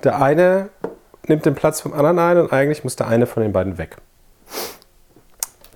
Der 0.05 0.21
eine 0.21 0.69
nimmt 1.27 1.45
den 1.47 1.55
Platz 1.55 1.81
vom 1.81 1.93
anderen 1.93 2.19
ein 2.19 2.39
und 2.39 2.53
eigentlich 2.53 2.85
muss 2.85 2.97
der 2.97 3.09
eine 3.09 3.27
von 3.27 3.43
den 3.43 3.53
beiden 3.53 3.79
weg. 3.79 3.97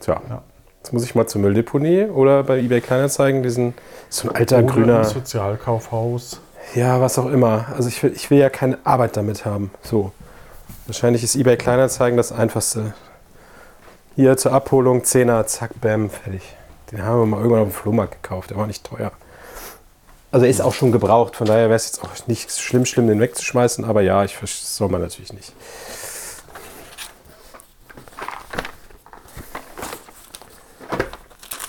Tja, 0.00 0.20
Ja. 0.28 0.42
jetzt 0.82 0.92
muss 0.92 1.04
ich 1.04 1.14
mal 1.14 1.26
zur 1.26 1.40
Mülldeponie 1.40 2.04
oder 2.06 2.42
bei 2.44 2.58
eBay 2.58 2.80
Kleinanzeigen 2.80 3.42
diesen, 3.42 3.74
so 4.08 4.28
ein 4.28 4.36
alter 4.36 4.58
Oder 4.58 4.66
grüner, 4.66 5.04
Sozialkaufhaus. 5.04 6.40
ja, 6.74 7.00
was 7.00 7.18
auch 7.18 7.26
immer. 7.26 7.66
Also 7.76 7.88
ich 7.88 8.02
will, 8.02 8.12
ich 8.14 8.30
will 8.30 8.38
ja 8.38 8.50
keine 8.50 8.78
Arbeit 8.84 9.16
damit 9.16 9.44
haben. 9.44 9.70
So. 9.82 10.12
Wahrscheinlich 10.86 11.22
ist 11.24 11.36
eBay 11.36 11.56
Kleinanzeigen 11.56 12.16
das 12.16 12.32
einfachste. 12.32 12.94
Hier 14.16 14.36
zur 14.36 14.52
Abholung, 14.52 15.00
10er, 15.02 15.44
zack, 15.46 15.80
bam, 15.80 16.08
fertig. 16.10 16.42
Den 16.92 17.02
haben 17.02 17.18
wir 17.20 17.26
mal 17.26 17.38
irgendwann 17.38 17.62
auf 17.62 17.68
dem 17.68 17.72
Flohmarkt 17.72 18.22
gekauft, 18.22 18.50
der 18.50 18.58
war 18.58 18.66
nicht 18.66 18.84
teuer. 18.84 19.10
Also 20.34 20.46
er 20.46 20.50
ist 20.50 20.60
auch 20.60 20.74
schon 20.74 20.90
gebraucht, 20.90 21.36
von 21.36 21.46
daher 21.46 21.66
wäre 21.68 21.76
es 21.76 21.86
jetzt 21.86 22.02
auch 22.02 22.26
nicht 22.26 22.50
schlimm, 22.50 22.86
schlimm, 22.86 23.06
den 23.06 23.20
wegzuschmeißen, 23.20 23.84
aber 23.84 24.02
ja, 24.02 24.24
ich 24.24 24.34
verstehe- 24.34 24.62
das 24.62 24.76
soll 24.76 24.88
man 24.88 25.00
natürlich 25.00 25.32
nicht. 25.32 25.52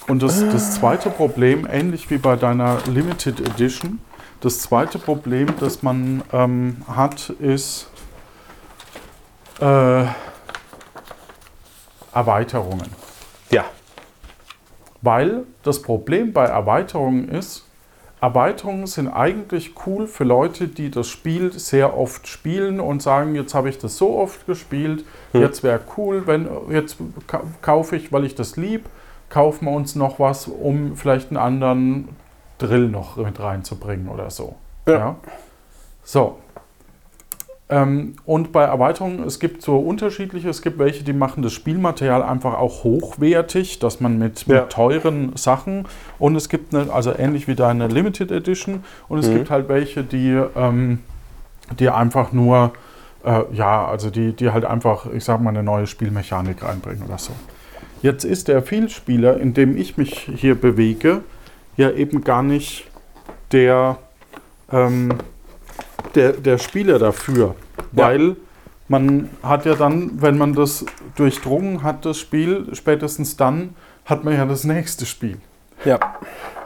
und 0.07 0.23
das, 0.23 0.39
das 0.49 0.73
zweite 0.73 1.11
Problem, 1.11 1.67
ähnlich 1.71 2.09
wie 2.09 2.17
bei 2.17 2.35
deiner 2.35 2.79
Limited 2.87 3.39
Edition, 3.39 3.99
das 4.41 4.57
zweite 4.61 4.97
Problem, 4.97 5.47
das 5.59 5.83
man 5.83 6.23
ähm, 6.33 6.77
hat, 6.87 7.29
ist 7.39 7.87
äh, 9.61 10.05
Erweiterungen. 12.15 12.89
Ja. 13.51 13.65
Weil 15.03 15.43
das 15.61 15.83
Problem 15.83 16.33
bei 16.33 16.45
Erweiterungen 16.45 17.29
ist, 17.29 17.64
Erweiterungen 18.25 18.87
sind 18.87 19.07
eigentlich 19.07 19.75
cool 19.85 20.07
für 20.07 20.23
Leute, 20.23 20.67
die 20.67 20.89
das 20.89 21.07
Spiel 21.07 21.51
sehr 21.53 21.95
oft 21.95 22.27
spielen 22.27 22.79
und 22.79 23.03
sagen, 23.03 23.35
jetzt 23.35 23.53
habe 23.53 23.69
ich 23.69 23.77
das 23.77 23.97
so 23.97 24.17
oft 24.17 24.47
gespielt, 24.47 25.05
Hm. 25.33 25.41
jetzt 25.41 25.61
wäre 25.61 25.79
cool, 25.95 26.25
wenn 26.25 26.47
jetzt 26.71 26.97
ka- 27.27 27.43
kaufe 27.61 27.95
ich, 27.95 28.11
weil 28.11 28.25
ich 28.25 28.33
das 28.33 28.57
lieb, 28.57 28.85
kaufen 29.29 29.65
wir 29.65 29.73
uns 29.73 29.93
noch 29.93 30.17
was, 30.19 30.47
um 30.47 30.95
vielleicht 30.95 31.29
einen 31.29 31.37
anderen 31.37 32.09
Drill 32.57 32.87
noch 32.89 33.17
mit 33.17 33.39
reinzubringen 33.39 34.07
oder 34.07 34.31
so. 34.31 34.55
Ja. 34.87 35.17
So. 36.03 36.37
Ähm, 37.67 38.13
und 38.25 38.51
bei 38.51 38.63
Erweiterungen, 38.63 39.23
es 39.23 39.39
gibt 39.39 39.63
so 39.63 39.77
unterschiedliche, 39.79 40.49
es 40.49 40.61
gibt 40.61 40.77
welche, 40.77 41.03
die 41.03 41.13
machen 41.13 41.41
das 41.41 41.53
Spielmaterial 41.53 42.21
einfach 42.21 42.53
auch 42.59 42.83
hochwertig, 42.83 43.79
dass 43.79 43.99
man 43.99 44.19
mit, 44.19 44.45
Ja. 44.45 44.61
mit 44.61 44.69
teuren 44.69 45.31
Sachen 45.35 45.87
und 46.19 46.35
es 46.35 46.47
gibt 46.49 46.75
eine, 46.75 46.93
also 46.93 47.11
ähnlich 47.17 47.47
wie 47.47 47.55
deine 47.55 47.87
Limited 47.87 48.31
Edition 48.31 48.83
und 49.09 49.17
es 49.17 49.27
Mhm. 49.29 49.33
gibt 49.33 49.49
halt 49.49 49.67
welche, 49.67 50.03
die, 50.03 50.39
ähm, 50.55 50.99
die 51.79 51.89
einfach 51.89 52.31
nur, 52.31 52.73
äh, 53.25 53.41
ja, 53.51 53.87
also 53.87 54.11
die, 54.11 54.33
die 54.33 54.51
halt 54.51 54.65
einfach, 54.65 55.07
ich 55.11 55.23
sag 55.23 55.41
mal, 55.41 55.49
eine 55.49 55.63
neue 55.63 55.87
Spielmechanik 55.87 56.63
reinbringen 56.63 57.03
oder 57.07 57.17
so. 57.17 57.33
Jetzt 58.03 58.25
ist 58.25 58.47
der 58.47 58.61
Vielspieler, 58.61 59.37
in 59.39 59.55
dem 59.55 59.75
ich 59.75 59.97
mich 59.97 60.29
hier 60.35 60.53
bewege, 60.53 61.21
ja 61.77 61.89
eben 61.89 62.23
gar 62.23 62.43
nicht 62.43 62.85
der, 63.51 63.97
ähm, 64.71 65.13
der, 66.15 66.33
der 66.33 66.57
Spieler 66.57 66.99
dafür. 66.99 67.55
Ja. 67.91 68.07
Weil 68.07 68.35
man 68.87 69.29
hat 69.41 69.65
ja 69.65 69.75
dann, 69.75 70.21
wenn 70.21 70.37
man 70.37 70.53
das 70.53 70.85
durchdrungen 71.15 71.83
hat, 71.83 72.05
das 72.05 72.17
Spiel, 72.17 72.67
spätestens 72.73 73.37
dann 73.37 73.75
hat 74.05 74.23
man 74.23 74.35
ja 74.35 74.45
das 74.45 74.63
nächste 74.63 75.05
Spiel. 75.05 75.37
Ja. 75.83 75.99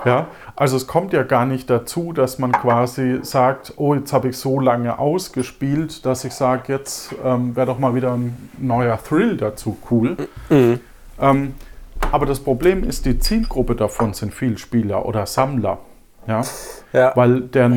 Ja, 0.06 0.28
also 0.56 0.78
es 0.78 0.88
kommt 0.88 1.12
ja 1.12 1.24
gar 1.24 1.46
nicht 1.46 1.70
dazu, 1.70 2.14
dass 2.14 2.40
man 2.40 2.54
quasi 2.54 3.20
sagt, 3.22 3.74
oh, 3.76 3.94
jetzt 3.96 4.14
habe 4.14 4.30
ich 4.30 4.38
so 4.38 4.60
lange 4.60 4.98
ausgespielt, 4.98 6.06
dass 6.06 6.24
ich 6.24 6.34
sage, 6.34 6.72
jetzt 6.72 7.14
ähm, 7.24 7.56
wäre 7.56 7.68
doch 7.68 7.80
mal 7.80 7.96
wieder 7.96 8.14
ein 8.14 8.50
neuer 8.58 8.98
Thrill 9.02 9.36
dazu 9.36 9.78
cool. 9.92 10.16
Mhm. 10.50 10.80
Ähm, 11.20 11.54
aber 12.12 12.26
das 12.26 12.40
Problem 12.40 12.84
ist, 12.84 13.06
die 13.06 13.20
Zielgruppe 13.20 13.76
davon 13.76 14.14
sind 14.14 14.34
Vielspieler 14.34 15.06
oder 15.06 15.26
Sammler. 15.26 15.80
Ja? 16.28 16.42
Ja. 16.94 17.12
Weil 17.16 17.42
der 17.42 17.68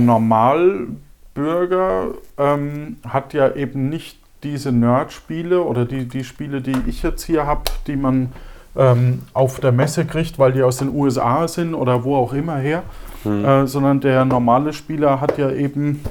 Normalbürger 1.35 2.15
ähm, 2.39 2.97
hat 3.07 3.33
ja 3.35 3.55
eben 3.55 3.89
nicht 3.89 4.19
diese 4.43 4.73
Nerd-Spiele 4.73 5.63
oder 5.63 5.85
die, 5.85 6.07
die 6.07 6.25
Spiele, 6.25 6.61
die 6.61 6.77
ich 6.87 7.03
jetzt 7.03 7.23
hier 7.25 7.47
habe, 7.47 7.63
die 7.87 7.97
man 7.97 8.33
ähm, 8.77 9.23
auf 9.33 9.61
der 9.61 9.73
Messe 9.73 10.05
kriegt, 10.05 10.39
weil 10.39 10.53
die 10.53 10.63
aus 10.63 10.79
den 10.79 10.95
USA 10.95 11.47
sind 11.47 11.75
oder 11.75 12.05
wo 12.05 12.17
auch 12.17 12.33
immer 12.33 12.57
her, 12.57 12.83
Mhm. 13.25 13.45
äh, 13.45 13.67
sondern 13.69 14.01
der 14.01 14.25
normale 14.25 14.73
Spieler 14.73 15.21
hat 15.21 15.39
ja 15.39 15.49
eben 15.53 16.03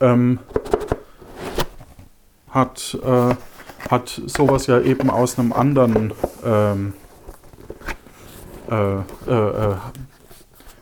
ähm, 0.00 0.40
hat, 2.50 2.98
äh, 3.00 3.34
hat 3.88 4.20
sowas 4.26 4.66
ja 4.66 4.80
eben 4.80 5.08
aus 5.08 5.38
einem 5.38 5.52
anderen 5.52 6.12
ähm, 6.44 6.94
äh, 8.68 8.74
äh, 8.74 8.98
äh, 9.28 9.74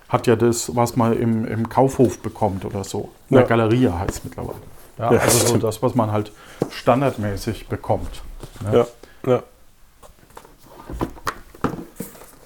hat 0.08 0.26
ja 0.26 0.36
das, 0.36 0.74
was 0.74 0.96
man 0.96 1.12
im, 1.12 1.44
im 1.44 1.68
Kaufhof 1.68 2.20
bekommt 2.20 2.64
oder 2.64 2.82
so. 2.84 3.10
In 3.34 3.40
Ja. 3.40 3.46
der 3.46 3.48
Galerie 3.56 3.88
heißt 3.88 4.10
es 4.10 4.24
mittlerweile. 4.24 4.58
Ja, 4.96 5.12
Ja, 5.12 5.18
also 5.18 5.46
so 5.46 5.56
das, 5.56 5.82
was 5.82 5.96
man 5.96 6.12
halt 6.12 6.30
standardmäßig 6.70 7.66
bekommt. 7.68 8.22
ne? 8.70 8.86
Ja. 9.24 9.30
Ja. 9.32 9.42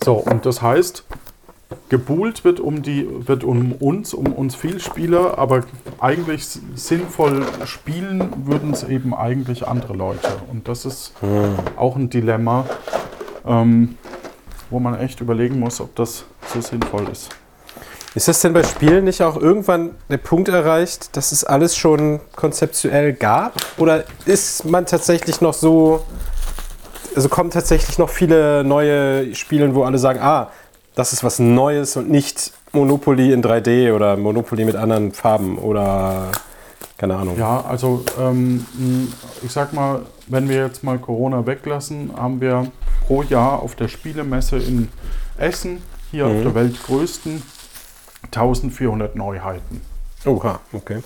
So, 0.03 0.15
und 0.15 0.47
das 0.47 0.63
heißt, 0.63 1.05
gebuhlt 1.91 2.45
wird 2.45 2.61
um, 2.61 2.83
die, 2.83 3.07
wird 3.29 3.45
um 3.45 3.73
uns, 3.73 4.15
um 4.15 4.33
uns 4.33 4.55
Vielspieler, 4.55 5.37
aber 5.39 5.65
eigentlich 6.01 6.47
sinnvoll 6.75 7.45
spielen 7.67 8.47
würden 8.47 8.71
es 8.73 8.83
eben 8.85 9.15
eigentlich 9.15 9.69
andere 9.69 9.93
Leute. 9.93 10.29
Und 10.51 10.69
das 10.69 10.87
ist 10.87 11.13
auch 11.77 11.97
ein 11.97 12.09
Dilemma, 12.09 12.65
ähm, 13.47 13.99
wo 14.71 14.79
man 14.81 14.99
echt 14.99 15.21
überlegen 15.21 15.59
muss, 15.59 15.81
ob 15.83 15.95
das 15.97 16.25
so 16.47 16.61
sinnvoll 16.63 17.07
ist. 17.13 17.29
Ist 18.15 18.27
das 18.27 18.41
denn 18.41 18.53
bei 18.53 18.63
Spielen 18.65 19.05
nicht 19.05 19.23
auch 19.23 19.37
irgendwann 19.37 19.91
der 20.09 20.17
Punkt 20.17 20.49
erreicht, 20.49 21.17
dass 21.17 21.31
es 21.33 21.45
alles 21.45 21.77
schon 21.77 22.21
konzeptuell 22.35 23.13
gab? 23.13 23.55
Oder 23.77 24.05
ist 24.25 24.65
man 24.65 24.87
tatsächlich 24.87 25.41
noch 25.41 25.55
so, 25.55 26.05
also 27.15 27.29
kommen 27.29 27.51
tatsächlich 27.51 27.99
noch 27.99 28.09
viele 28.09 28.65
neue 28.65 29.35
Spiele, 29.35 29.75
wo 29.75 29.85
alle 29.85 29.99
sagen, 29.99 30.21
ah, 30.21 30.51
das 30.95 31.13
ist 31.13 31.23
was 31.23 31.39
Neues 31.39 31.97
und 31.97 32.11
nicht 32.11 32.53
Monopoly 32.73 33.33
in 33.33 33.43
3D 33.43 33.93
oder 33.95 34.17
Monopoly 34.17 34.65
mit 34.65 34.75
anderen 34.75 35.13
Farben 35.13 35.59
oder 35.59 36.29
keine 36.97 37.15
Ahnung. 37.15 37.39
Ja, 37.39 37.65
also 37.69 38.05
ähm, 38.21 38.67
ich 39.45 39.53
sag 39.53 39.73
mal, 39.73 40.03
wenn 40.27 40.49
wir 40.49 40.67
jetzt 40.67 40.83
mal 40.83 40.99
Corona 40.99 41.47
weglassen, 41.47 42.11
haben 42.17 42.41
wir 42.41 42.67
pro 43.07 43.23
Jahr 43.23 43.63
auf 43.63 43.77
der 43.77 43.87
Spielemesse 43.89 44.57
in 44.57 44.89
Essen, 45.39 45.83
hier 46.11 46.27
auf 46.27 46.33
Mhm. 46.33 46.43
der 46.43 46.55
weltgrößten, 46.57 47.43
1400 48.25 49.17
Neuheiten. 49.17 49.81
Oha, 50.25 50.61
okay. 50.73 51.03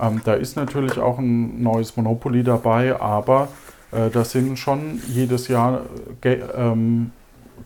Ähm, 0.00 0.20
da 0.24 0.34
ist 0.34 0.56
natürlich 0.56 0.98
auch 0.98 1.18
ein 1.18 1.62
neues 1.62 1.96
Monopoly 1.96 2.42
dabei, 2.42 3.00
aber 3.00 3.48
äh, 3.92 4.10
da 4.10 4.24
sind 4.24 4.58
schon 4.58 5.00
jedes 5.08 5.48
Jahr 5.48 5.82
äh, 6.22 6.34
ähm, 6.56 7.12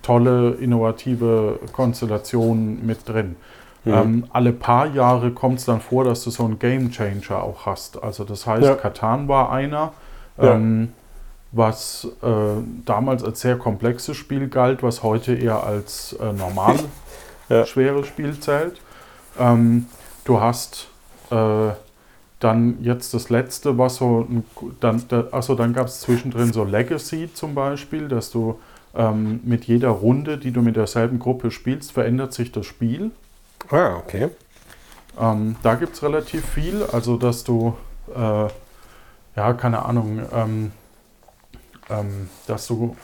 tolle, 0.03 0.53
innovative 0.61 1.59
Konstellationen 1.73 2.85
mit 2.85 3.09
drin. 3.09 3.37
Mhm. 3.85 3.93
Ähm, 3.93 4.25
alle 4.33 4.53
paar 4.53 4.87
Jahre 4.87 5.31
kommt 5.31 5.61
es 5.61 5.65
dann 5.65 5.81
vor, 5.81 6.05
dass 6.05 6.25
du 6.25 6.31
so 6.31 6.45
einen 6.45 6.59
Game 6.59 6.91
Changer 6.91 7.43
auch 7.43 7.65
hast. 7.67 8.03
Also 8.03 8.25
das 8.25 8.47
heißt, 8.47 8.65
Ja. 8.67 8.75
Katan 8.75 9.29
war 9.29 9.51
einer, 9.51 9.93
Ja. 10.41 10.55
ähm, 10.55 10.93
was 11.51 12.07
äh, 12.23 12.29
damals 12.85 13.25
als 13.25 13.41
sehr 13.41 13.57
komplexes 13.57 14.17
Spiel 14.19 14.49
galt, 14.49 14.83
was 14.83 15.03
heute 15.03 15.35
eher 15.35 15.65
als 15.65 16.13
äh, 16.21 16.33
normal 16.35 16.77
Ja. 17.49 17.67
schweres 17.67 18.07
Spiel 18.07 18.39
zählt. 18.39 18.81
Ähm, 19.39 19.87
du 20.25 20.41
hast 20.41 20.89
äh, 21.31 21.71
dann 22.41 22.83
jetzt 22.83 23.15
das 23.15 23.31
letzte, 23.31 23.79
was 23.79 23.97
so, 23.97 24.27
ein, 24.29 24.45
dann, 24.81 25.03
da, 25.09 25.25
also 25.33 25.55
dann 25.55 25.73
gab 25.73 25.87
es 25.87 26.01
zwischendrin 26.01 26.53
so 26.53 26.65
Legacy 26.65 27.31
zum 27.33 27.55
Beispiel, 27.55 28.09
dass 28.09 28.31
du 28.31 28.59
ähm, 28.95 29.41
mit 29.45 29.65
jeder 29.65 29.91
Runde, 29.91 30.39
die 30.39 30.51
du 30.51 30.63
mit 30.63 30.77
derselben 30.77 31.19
Gruppe 31.19 31.51
spielst, 31.51 31.93
verändert 31.93 32.33
sich 32.33 32.53
das 32.53 32.67
Spiel. 32.67 33.11
Ah, 33.71 33.97
okay. 33.97 34.29
Ähm, 35.21 35.57
da 35.63 35.75
gibt 35.75 35.95
es 35.95 36.03
relativ 36.03 36.45
viel, 36.47 36.85
also 36.93 37.17
dass 37.17 37.45
du, 37.45 37.75
äh, 38.15 38.49
ja, 39.37 39.53
keine 39.55 39.85
Ahnung, 39.85 40.21
ähm, 40.33 40.73
ähm, 41.91 42.29
dass 42.47 42.67
du 42.67 42.97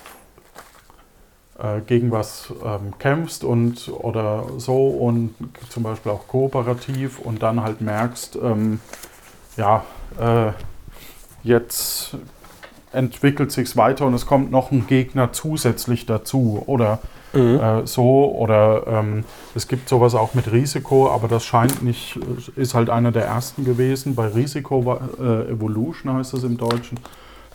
äh, 1.58 1.80
gegen 1.86 2.10
was 2.10 2.52
ähm, 2.64 2.94
kämpfst 2.98 3.44
und 3.44 3.90
oder 3.92 4.44
so 4.58 4.88
und 4.88 5.34
zum 5.68 5.82
Beispiel 5.82 6.12
auch 6.12 6.26
kooperativ 6.28 7.18
und 7.18 7.42
dann 7.42 7.62
halt 7.62 7.80
merkst, 7.80 8.36
ähm, 8.42 8.80
ja, 9.56 9.84
äh, 10.18 10.52
jetzt 11.42 12.16
entwickelt 12.92 13.52
sich's 13.52 13.76
weiter 13.76 14.06
und 14.06 14.14
es 14.14 14.26
kommt 14.26 14.50
noch 14.50 14.70
ein 14.70 14.86
Gegner 14.86 15.32
zusätzlich 15.32 16.06
dazu 16.06 16.62
oder 16.66 17.00
Mhm. 17.34 17.58
äh, 17.60 17.86
so 17.86 18.32
oder 18.36 18.86
ähm, 18.86 19.24
es 19.54 19.66
gibt 19.66 19.88
sowas 19.88 20.14
auch 20.14 20.34
mit 20.34 20.52
Risiko, 20.52 21.10
aber 21.10 21.26
das 21.28 21.44
scheint 21.44 21.82
nicht, 21.82 22.18
ist 22.56 22.74
halt 22.74 22.90
einer 22.90 23.10
der 23.10 23.24
ersten 23.24 23.64
gewesen. 23.64 24.14
Bei 24.14 24.28
Risiko 24.28 24.86
war, 24.86 25.00
äh, 25.20 25.50
Evolution 25.50 26.14
heißt 26.14 26.34
es 26.34 26.44
im 26.44 26.56
Deutschen. 26.56 26.98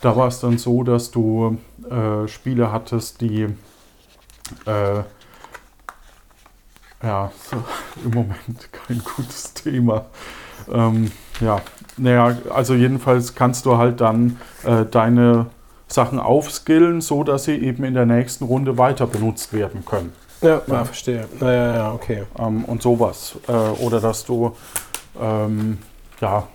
Da 0.02 0.16
war 0.16 0.28
es 0.28 0.40
dann 0.40 0.58
so, 0.58 0.84
dass 0.84 1.12
du 1.12 1.58
äh, 1.90 2.28
Spiele 2.28 2.72
hattest, 2.72 3.22
die 3.22 3.48
äh, 4.66 5.04
ja, 7.04 7.32
so, 7.50 7.58
im 8.04 8.12
Moment 8.12 8.70
kein 8.72 9.02
gutes 9.16 9.54
Thema. 9.54 10.06
Ähm, 10.72 11.12
ja, 11.40 11.62
naja, 11.98 12.38
also 12.50 12.74
jedenfalls 12.74 13.36
kannst 13.36 13.66
du 13.66 13.78
halt 13.78 14.02
dann 14.02 14.38
äh, 14.64 14.86
deine 14.86 15.48
Sachen 15.88 16.20
aufskillen, 16.20 17.02
so 17.02 17.24
dass 17.24 17.46
sie 17.46 17.56
eben 17.56 17.84
in 17.84 17.94
der 17.94 18.06
nächsten 18.06 18.46
Runde 18.46 18.78
weiter 18.78 19.08
benutzt 19.08 19.54
werden 19.54 19.86
können. 19.86 20.14
Ja, 20.42 20.62
ja, 20.68 20.86
verstehe. 20.86 21.28
Ja, 21.42 21.52
ja, 21.52 21.76
ja, 21.76 21.94
okay. 21.94 22.24
Ähm, 22.38 22.64
und 22.66 22.82
sowas. 22.82 23.36
Äh, 23.48 23.52
oder 23.52 24.00
dass 24.00 24.24
du, 24.26 24.56
ähm, 25.20 25.80
ja, 26.22 26.48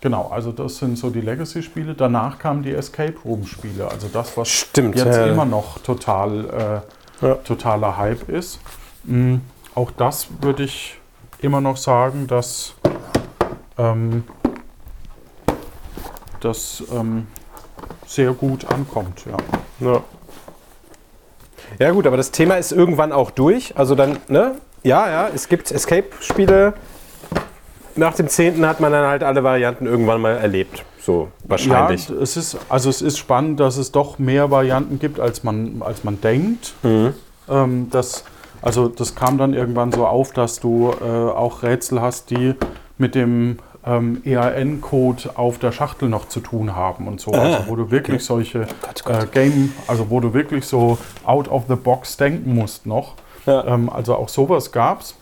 genau, 0.00 0.28
also 0.28 0.52
das 0.52 0.78
sind 0.78 0.96
so 0.96 1.10
die 1.10 1.20
Legacy-Spiele. 1.20 1.94
Danach 1.94 2.38
kamen 2.38 2.62
die 2.62 2.72
Escape 2.72 3.14
Room-Spiele, 3.24 3.90
also 3.90 4.08
das, 4.10 4.36
was 4.36 4.48
Stimmt. 4.48 4.96
jetzt 4.96 5.16
ja. 5.16 5.26
immer 5.26 5.44
noch 5.44 5.78
total 5.80 6.82
Ja. 7.20 7.34
totaler 7.36 7.96
Hype 7.96 8.28
ist. 8.28 8.60
Mm, 9.04 9.36
Auch 9.74 9.90
das 9.90 10.28
würde 10.40 10.64
ich 10.64 10.98
immer 11.40 11.60
noch 11.60 11.76
sagen, 11.76 12.26
dass 12.26 12.74
ähm, 13.78 14.24
das 16.40 16.82
ähm, 16.92 17.26
sehr 18.06 18.32
gut 18.32 18.64
ankommt. 18.70 19.24
Ja. 19.26 19.36
Ja. 19.86 20.02
Ja 21.78 21.90
gut, 21.90 22.06
aber 22.06 22.16
das 22.16 22.30
Thema 22.30 22.56
ist 22.56 22.72
irgendwann 22.72 23.12
auch 23.12 23.30
durch. 23.30 23.76
Also 23.76 23.94
dann, 23.94 24.18
ne? 24.28 24.54
Ja, 24.82 25.08
ja, 25.10 25.28
es 25.34 25.48
gibt 25.48 25.70
Escape-Spiele. 25.70 26.74
Nach 27.96 28.14
dem 28.14 28.28
10. 28.28 28.64
hat 28.66 28.80
man 28.80 28.92
dann 28.92 29.06
halt 29.06 29.22
alle 29.22 29.42
Varianten 29.42 29.86
irgendwann 29.86 30.20
mal 30.20 30.36
erlebt. 30.36 30.84
So 31.00 31.28
wahrscheinlich. 31.44 32.08
Ja, 32.08 32.16
es 32.16 32.36
ist, 32.36 32.58
also 32.68 32.90
es 32.90 33.00
ist 33.00 33.16
spannend, 33.18 33.60
dass 33.60 33.76
es 33.76 33.92
doch 33.92 34.18
mehr 34.18 34.50
Varianten 34.50 34.98
gibt, 34.98 35.20
als 35.20 35.44
man, 35.44 35.80
als 35.80 36.04
man 36.04 36.20
denkt. 36.20 36.74
Mhm. 36.82 37.14
Ähm, 37.48 37.88
das, 37.90 38.24
also 38.60 38.88
das 38.88 39.14
kam 39.14 39.38
dann 39.38 39.54
irgendwann 39.54 39.92
so 39.92 40.06
auf, 40.06 40.32
dass 40.32 40.60
du 40.60 40.92
äh, 41.00 41.04
auch 41.04 41.62
Rätsel 41.62 42.00
hast, 42.00 42.30
die 42.30 42.54
mit 42.98 43.14
dem 43.14 43.58
ähm, 43.86 44.20
EAN-Code 44.24 45.30
auf 45.36 45.58
der 45.58 45.70
Schachtel 45.70 46.08
noch 46.08 46.28
zu 46.28 46.40
tun 46.40 46.74
haben 46.74 47.06
und 47.06 47.20
so. 47.20 47.32
Ah, 47.32 47.38
also 47.38 47.68
wo 47.68 47.76
du 47.76 47.90
wirklich 47.90 48.24
solche 48.24 48.62
Äh, 49.06 49.26
Game, 49.32 49.72
also 49.86 50.10
wo 50.10 50.18
du 50.20 50.34
wirklich 50.34 50.66
so 50.66 50.98
out 51.24 51.48
of 51.48 51.64
the 51.68 51.76
box 51.76 52.16
denken 52.16 52.54
musst 52.54 52.86
noch. 52.86 53.14
Ja. 53.46 53.64
Ähm, 53.64 53.88
also 53.88 54.16
auch 54.16 54.28
sowas 54.28 54.72
gab's. 54.72 55.14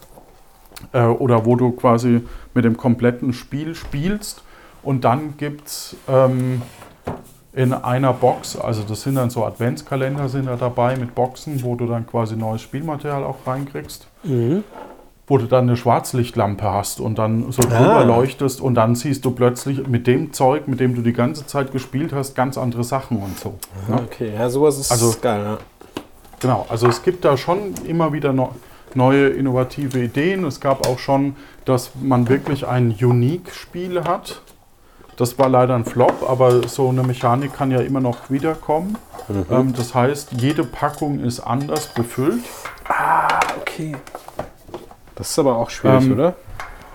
Äh, 0.93 1.05
oder 1.05 1.45
wo 1.47 1.57
du 1.57 1.73
quasi 1.73 2.21
mit 2.55 2.65
dem 2.65 2.77
kompletten 2.77 3.33
Spiel 3.33 3.75
spielst 3.75 4.43
und 4.83 5.05
dann 5.05 5.37
gibt's 5.37 5.97
ähm, 6.09 6.63
in 7.53 7.73
einer 7.73 8.13
Box, 8.13 8.57
also 8.59 8.83
das 8.83 9.03
sind 9.03 9.15
dann 9.15 9.31
so 9.31 9.45
Adventskalender 9.45 10.29
sind 10.29 10.47
da 10.47 10.57
dabei 10.57 10.97
mit 10.97 11.15
Boxen, 11.15 11.63
wo 11.63 11.77
du 11.77 11.87
dann 11.87 12.05
quasi 12.07 12.37
neues 12.37 12.63
Spielmaterial 12.63 13.23
auch 13.23 13.37
reinkriegst. 13.47 14.09
Wo 15.27 15.39
du 15.39 15.47
dann 15.47 15.69
eine 15.69 15.77
Schwarzlichtlampe 15.77 16.65
hast 16.65 17.01
und 17.01 17.17
dann 17.19 17.51
so 17.53 17.63
drüber 17.63 17.97
Ah. 17.99 18.03
leuchtest 18.03 18.61
und 18.61 18.75
dann 18.75 18.95
siehst 18.97 19.25
du 19.25 19.31
plötzlich 19.31 19.87
mit 19.87 20.07
dem 20.07 20.33
Zeug, 20.33 20.67
mit 20.69 20.81
dem 20.81 20.95
du 20.97 21.01
die 21.03 21.13
ganze 21.13 21.47
Zeit 21.47 21.71
gespielt 21.73 22.13
hast, 22.13 22.35
ganz 22.35 22.59
andere 22.59 22.83
Sachen 22.85 23.19
und 23.19 23.39
so. 23.39 23.55
ne? 23.89 24.01
Okay, 24.05 24.33
ja, 24.37 24.51
sowas 24.51 24.79
ist 24.79 24.91
Also- 24.91 25.15
geil. 25.23 25.43
Ja. 25.45 25.59
Genau, 26.41 26.67
also 26.69 26.89
es 26.89 27.03
gibt 27.03 27.25
da 27.25 27.37
schon 27.39 27.73
immer 27.87 28.13
wieder 28.13 28.33
no 28.35 28.51
neue 28.97 29.29
innovative 29.29 29.99
Ideen. 30.01 30.45
Es 30.45 30.61
gab 30.61 30.87
auch 30.87 30.99
schon, 30.99 31.37
dass 31.65 31.91
man 32.01 32.29
wirklich 32.29 32.67
ein 32.67 32.91
Unique-Spiel 32.91 34.05
hat. 34.05 34.41
Das 35.17 35.39
war 35.39 35.49
leider 35.49 35.75
ein 35.77 35.85
Flop, 35.85 36.29
aber 36.29 36.67
so 36.67 36.89
eine 36.89 37.03
Mechanik 37.05 37.55
kann 37.55 37.71
ja 37.71 37.81
immer 37.81 38.01
noch 38.01 38.31
wiederkommen. 38.31 38.99
Ähm, 39.51 39.73
das 39.77 39.95
heißt, 39.95 40.33
jede 40.33 40.65
Packung 40.65 41.21
ist 41.21 41.41
anders 41.41 41.87
befüllt. 41.89 42.43
Okay. 43.61 43.97
Das 45.15 45.31
ist 45.31 45.39
aber 45.39 45.57
auch 45.57 45.71
schwierig, 45.71 46.05
Ähm, 46.05 46.13
oder? 46.13 46.35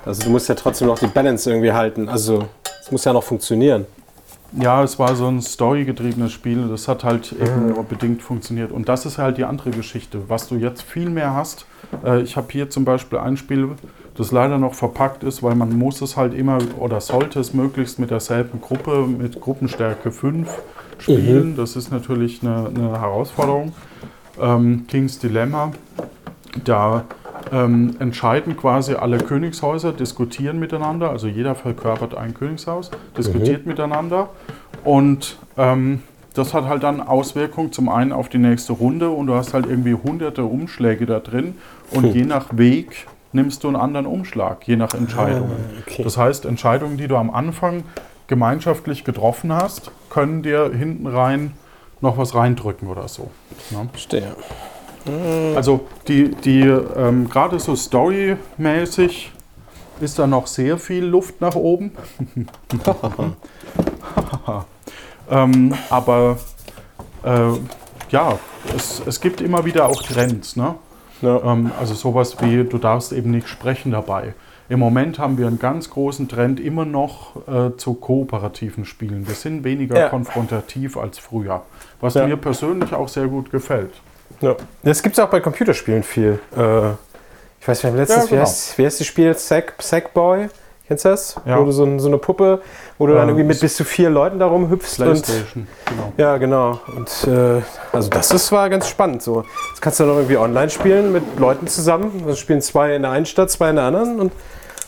Also 0.06 0.24
du 0.24 0.30
musst 0.30 0.50
ja 0.50 0.56
trotzdem 0.56 0.88
noch 0.88 1.00
die 1.00 1.08
Balance 1.08 1.50
irgendwie 1.50 1.72
halten. 1.72 2.10
Also 2.10 2.46
es 2.82 2.92
muss 2.92 3.06
ja 3.06 3.14
noch 3.14 3.24
funktionieren. 3.24 3.86
Ja, 4.58 4.84
es 4.84 4.98
war 4.98 5.16
so 5.16 5.28
ein 5.28 5.42
storygetriebenes 5.42 6.32
Spiel. 6.32 6.68
Das 6.70 6.88
hat 6.88 7.04
halt 7.04 7.34
eben 7.34 7.74
nur 7.74 7.84
bedingt 7.84 8.22
funktioniert. 8.22 8.72
Und 8.72 8.90
das 8.90 9.06
ist 9.06 9.18
halt 9.18 9.38
die 9.38 9.46
andere 9.46 9.70
Geschichte. 9.72 10.28
Was 10.28 10.48
du 10.48 10.56
jetzt 10.56 10.82
viel 10.82 11.10
mehr 11.10 11.34
hast. 11.36 11.66
Äh, 12.04 12.22
ich 12.22 12.36
habe 12.36 12.48
hier 12.52 12.70
zum 12.70 12.86
Beispiel 12.86 13.20
ein 13.20 13.38
Spiel, 13.38 13.70
das 14.16 14.32
leider 14.32 14.58
noch 14.58 14.74
verpackt 14.74 15.24
ist, 15.24 15.44
weil 15.44 15.56
man 15.56 15.78
muss 15.78 16.02
es 16.02 16.18
halt 16.18 16.34
immer 16.34 16.58
oder 16.80 17.00
sollte 17.00 17.40
es 17.40 17.54
möglichst 17.54 18.00
mit 18.00 18.10
derselben 18.10 18.60
Gruppe, 18.60 19.06
mit 19.08 19.40
Gruppenstärke 19.40 20.12
5 20.12 20.50
spielen. 20.98 21.56
Das 21.56 21.76
ist 21.76 21.92
natürlich 21.92 22.42
eine, 22.42 22.68
eine 22.68 23.00
Herausforderung. 23.00 23.74
Ähm, 24.42 24.86
King's 24.88 25.20
Dilemma. 25.20 25.72
Da 26.64 27.06
ähm, 27.52 27.96
entscheiden 28.00 28.58
quasi 28.58 28.94
alle 28.94 29.18
Königshäuser, 29.18 29.92
diskutieren 29.92 30.60
miteinander, 30.60 31.10
also 31.10 31.28
jeder 31.28 31.56
verkörpert 31.56 32.16
ein 32.16 32.34
Königshaus, 32.34 32.92
diskutiert 33.18 33.66
miteinander 33.66 34.30
und 34.84 35.38
ähm, 35.58 36.02
das 36.34 36.54
hat 36.54 36.66
halt 36.66 36.84
dann 36.84 37.02
Auswirkungen 37.02 37.72
zum 37.72 37.90
einen 37.90 38.12
auf 38.12 38.30
die 38.30 38.38
nächste 38.38 38.74
Runde 38.74 39.10
und 39.10 39.28
du 39.28 39.36
hast 39.36 39.54
halt 39.54 39.66
irgendwie 39.66 39.94
hunderte 39.94 40.44
Umschläge 40.44 41.06
da 41.06 41.20
drin 41.20 41.56
und 41.92 42.14
je 42.14 42.24
nach 42.24 42.58
Weg 42.58 43.08
nimmst 43.34 43.64
du 43.64 43.68
einen 43.68 43.76
anderen 43.76 44.06
Umschlag, 44.06 44.68
je 44.68 44.76
nach 44.76 44.94
Entscheidungen. 44.94 45.52
okay. 45.86 46.04
Das 46.04 46.18
heißt, 46.18 46.46
Entscheidungen, 46.46 46.98
die 46.98 47.08
du 47.08 47.16
am 47.16 47.30
Anfang 47.30 47.84
gemeinschaftlich 48.28 49.04
getroffen 49.04 49.52
hast, 49.52 49.92
können 50.10 50.44
dir 50.44 50.72
hinten 50.72 51.08
rein 51.08 51.54
noch 52.02 52.18
was 52.18 52.34
reindrücken 52.34 52.88
oder 52.88 53.08
so. 53.08 53.30
Ne? 53.72 53.90
Verstehe. 53.92 54.36
Also 55.56 55.82
die, 56.08 56.30
die 56.30 56.62
ähm, 56.62 57.30
gerade 57.30 57.60
so 57.60 57.76
storymäßig 57.76 59.32
ist 60.02 60.18
da 60.20 60.28
noch 60.28 60.48
sehr 60.48 60.78
viel 60.78 61.06
Luft 61.06 61.42
nach 61.42 61.56
oben. 61.56 61.92
ähm, 65.30 65.74
aber 65.90 66.38
äh, 67.24 67.52
ja, 68.10 68.40
es, 68.76 69.02
es 69.06 69.20
gibt 69.22 69.42
immer 69.42 69.66
wieder 69.66 69.88
auch 69.88 70.02
Trends. 70.02 70.56
Ne? 70.56 70.76
Ja. 71.22 71.42
Ähm, 71.44 71.72
also 71.80 71.94
sowas 71.94 72.38
wie, 72.42 72.64
du 72.64 72.78
darfst 72.78 73.12
eben 73.12 73.32
nicht 73.32 73.48
sprechen 73.48 73.92
dabei. 73.92 74.34
Im 74.70 74.80
Moment 74.80 75.18
haben 75.18 75.38
wir 75.40 75.48
einen 75.48 75.58
ganz 75.58 75.90
großen 75.90 76.28
Trend 76.28 76.60
immer 76.60 76.86
noch 76.86 77.48
äh, 77.48 77.76
zu 77.76 77.96
kooperativen 77.96 78.86
Spielen. 78.86 79.28
Wir 79.28 79.34
sind 79.34 79.64
weniger 79.64 79.98
Ja. 80.00 80.10
konfrontativ 80.10 80.96
als 80.96 81.18
früher, 81.18 81.64
was 82.00 82.14
Ja. 82.14 82.28
mir 82.28 82.38
persönlich 82.38 82.94
auch 82.94 83.08
sehr 83.08 83.28
gut 83.28 83.52
gefällt. 83.52 83.94
Ja. 84.42 84.56
Das 84.84 85.02
gibt 85.04 85.18
es 85.18 85.24
auch 85.24 85.30
bei 85.30 85.40
Computerspielen 85.40 86.04
viel. 86.04 86.40
Äh, 86.56 86.90
ich 87.62 87.68
weiß, 87.68 87.84
wir 87.84 87.90
haben 87.90 87.98
letztens, 87.98 88.24
Ja, 88.24 88.30
genau. 88.30 88.38
wie, 88.38 88.42
heißt, 88.42 88.78
wie 88.78 88.86
heißt 88.86 89.00
das 89.02 89.08
Spiel? 89.08 89.34
Sack, 89.38 89.74
Sackboy? 89.80 90.48
Kennst 90.88 91.06
du 91.06 91.10
das? 91.10 91.36
Ja. 91.46 91.60
Wo 91.60 91.66
du 91.66 91.72
so, 91.72 91.84
ein- 91.84 92.00
so 92.00 92.08
eine 92.08 92.18
Puppe, 92.18 92.62
wo 92.98 93.06
du 93.06 93.14
Ja, 93.14 93.20
dann 93.20 93.30
irgendwie 93.30 93.46
mit 93.46 93.60
bis 93.60 93.76
zu 93.76 93.84
vier 93.84 94.10
Leuten 94.10 94.40
darum 94.40 94.70
hüpfst 94.72 94.98
und. 95.00 95.06
Playstation, 95.06 95.68
genau. 95.86 96.14
Ja, 96.18 96.38
genau. 96.38 96.80
Und 96.96 97.28
äh, 97.28 97.62
also 97.92 98.10
das 98.10 98.32
ist, 98.32 98.52
war 98.52 98.70
ganz 98.70 98.88
spannend. 98.88 99.22
So. 99.22 99.44
Das 99.72 99.82
kannst 99.82 100.00
du 100.00 100.06
dann 100.06 100.14
auch 100.14 100.18
irgendwie 100.18 100.38
online 100.38 100.70
spielen 100.72 101.12
mit 101.12 101.38
Leuten 101.38 101.68
zusammen. 101.68 102.24
Das 102.26 102.40
spielen 102.40 102.62
zwei 102.62 102.96
in 102.96 103.04
der 103.04 103.12
einen 103.12 103.28
Stadt, 103.28 103.52
zwei 103.52 103.70
in 103.70 103.76
der 103.76 103.86
anderen. 103.86 104.20
Und 104.20 104.34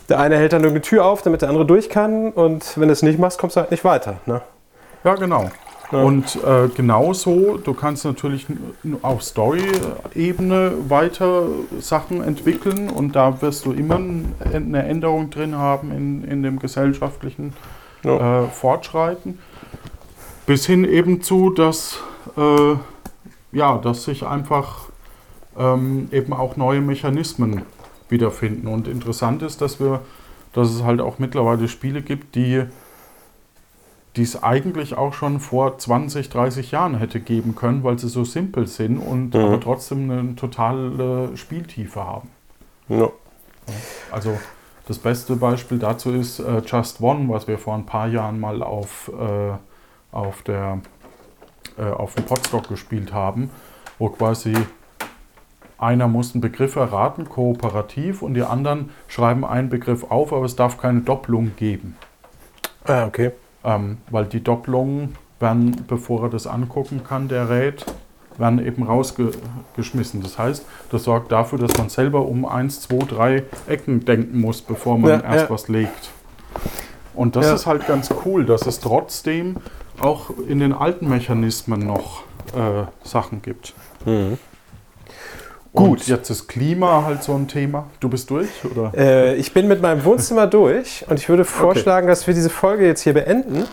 der 0.10 0.20
eine 0.20 0.38
hält 0.38 0.54
dann 0.54 0.62
irgendeine 0.64 0.82
Tür 0.82 1.06
auf, 1.06 1.22
damit 1.22 1.44
der 1.44 1.50
andere 1.50 1.66
durch 1.68 1.90
kann. 1.90 2.32
Und 2.32 2.80
wenn 2.80 2.88
du 2.88 2.94
es 2.94 3.04
nicht 3.04 3.20
machst, 3.20 3.38
kommst 3.38 3.56
du 3.56 3.60
halt 3.62 3.70
nicht 3.70 3.84
weiter. 3.84 4.16
Ne? 4.26 4.42
Ja, 5.04 5.14
genau. 5.16 5.52
Ja. 5.92 6.04
Und 6.04 6.38
äh, 6.44 6.70
genauso, 6.70 7.58
du 7.58 7.74
kannst 7.74 8.06
natürlich 8.06 8.46
auf 9.02 9.24
Story-Ebene 9.24 10.74
weiter 10.88 11.48
Sachen 11.80 12.24
entwickeln 12.24 12.90
und 12.90 13.16
da 13.16 13.42
wirst 13.42 13.66
du 13.66 13.74
immer 13.74 14.00
eine 14.54 14.84
Änderung 14.84 15.30
drin 15.30 15.56
haben 15.56 15.92
in, 15.92 16.24
in 16.24 16.44
dem 16.44 16.60
gesellschaftlichen 16.60 17.54
Ja. 18.04 18.44
äh, 18.44 18.48
Fortschreiten. 18.48 19.40
Bis 20.46 20.66
hin 20.66 20.86
eben 20.86 21.22
zu, 21.22 21.50
dass, 21.52 22.00
äh, 22.38 22.76
ja, 23.52 23.78
dass 23.78 24.06
sich 24.06 24.26
einfach 24.26 24.90
ähm, 25.58 26.08
eben 26.12 26.34
auch 26.34 26.56
neue 26.56 26.82
Mechanismen 26.82 27.64
wiederfinden. 28.10 28.68
Und 28.68 28.88
interessant 28.88 29.42
ist, 29.42 29.62
dass 29.62 29.80
wir, 29.80 30.02
dass 30.54 30.70
es 30.70 30.84
halt 30.84 31.02
auch 31.02 31.20
mittlerweile 31.20 31.68
Spiele 31.68 32.02
gibt, 32.02 32.36
die 32.36 32.64
die 34.16 34.24
es 34.24 34.42
eigentlich 34.44 34.98
auch 34.98 35.14
schon 35.14 35.40
vor 35.40 35.78
20, 35.78 36.30
30 36.30 36.72
Jahren 36.72 36.96
hätte 36.98 37.20
geben 37.20 37.56
können, 37.56 37.84
weil 37.84 37.98
sie 37.98 38.10
so 38.10 38.26
simpel 38.26 38.68
sind 38.68 38.98
und 38.98 39.34
Mhm. 39.34 39.40
aber 39.40 39.60
trotzdem 39.60 40.10
eine 40.12 40.36
totale 40.36 41.36
Spieltiefe 41.38 42.04
haben. 42.04 42.30
Ja. 42.90 43.10
Also 44.12 44.38
das 44.88 44.98
beste 44.98 45.36
Beispiel 45.38 45.80
dazu 45.80 46.12
ist 46.12 46.40
äh, 46.40 46.62
Just 46.66 47.00
One, 47.00 47.30
was 47.30 47.48
wir 47.48 47.58
vor 47.58 47.76
ein 47.76 47.86
paar 47.86 48.08
Jahren 48.08 48.40
mal 48.40 48.62
auf, 48.64 49.10
äh, 49.18 49.54
auf, 50.16 50.42
der, 50.42 50.80
äh, 51.78 51.84
auf 51.84 52.16
dem 52.16 52.26
Podstock 52.26 52.68
gespielt 52.68 53.14
haben, 53.14 53.50
wo 53.98 54.10
quasi 54.10 54.54
einer 55.78 56.08
muss 56.08 56.34
einen 56.34 56.42
Begriff 56.42 56.76
erraten, 56.76 57.30
kooperativ, 57.30 58.22
und 58.22 58.34
die 58.34 58.44
anderen 58.44 58.90
schreiben 59.08 59.46
einen 59.46 59.70
Begriff 59.70 60.04
auf, 60.12 60.34
aber 60.34 60.46
es 60.46 60.56
darf 60.56 60.78
keine 60.78 61.02
Doppelung 61.02 61.56
geben. 61.56 61.96
Ah, 62.84 63.06
okay. 63.06 63.32
Ähm, 63.64 63.98
weil 64.10 64.26
die 64.26 64.44
Doppelungen 64.44 65.16
werden, 65.40 65.84
bevor 65.88 66.24
er 66.24 66.30
das 66.30 66.48
angucken 66.48 67.02
kann, 67.08 67.28
der 67.28 67.50
Rät, 67.50 67.86
werden 68.38 68.66
eben 68.66 68.84
rausgeschmissen. 68.84 70.24
Das 70.24 70.38
heißt, 70.40 70.66
das 70.90 71.04
sorgt 71.04 71.32
dafür, 71.32 71.60
dass 71.60 71.78
man 71.78 71.90
selber 71.90 72.26
um 72.26 72.46
1, 72.46 72.82
2, 72.82 72.98
3 73.06 73.44
Ecken 73.68 74.04
denken 74.06 74.40
muss, 74.40 74.62
bevor 74.62 74.98
man 74.98 75.12
Ja, 75.12 75.20
erst 75.20 75.44
ja. 75.46 75.50
was 75.50 75.68
legt. 75.68 76.10
Und 77.14 77.36
das 77.36 77.46
Ja. 77.48 77.54
ist 77.54 77.66
halt 77.68 77.86
ganz 77.88 78.10
cool, 78.26 78.46
dass 78.46 78.66
es 78.66 78.80
trotzdem 78.80 79.58
auch 80.00 80.30
in 80.48 80.60
den 80.60 80.74
alten 80.74 81.10
Mechanismen 81.10 81.86
noch 81.86 82.24
äh, 82.56 82.86
Sachen 83.04 83.42
gibt. 83.42 83.74
Mhm. 84.06 84.38
Gut, 85.74 86.00
Gut. 86.00 86.08
jetzt 86.08 86.30
ist 86.30 86.48
Klima 86.48 87.04
halt 87.06 87.24
so 87.24 87.34
ein 87.34 87.48
Thema. 87.48 87.88
Du 88.02 88.10
bist 88.10 88.30
durch, 88.30 88.50
oder? 88.66 88.92
Äh, 88.94 89.36
ich 89.36 89.54
bin 89.54 89.70
mit 89.70 89.82
meinem 89.82 90.04
Wohnzimmer 90.04 90.48
durch 90.48 91.06
und 91.08 91.18
ich 91.18 91.30
würde 91.30 91.46
vorschlagen, 91.46 92.08
dass 92.08 92.28
wir 92.28 92.34
diese 92.34 92.50
Folge 92.50 92.86
jetzt 92.86 93.02
hier 93.02 93.14
beenden. 93.14 93.66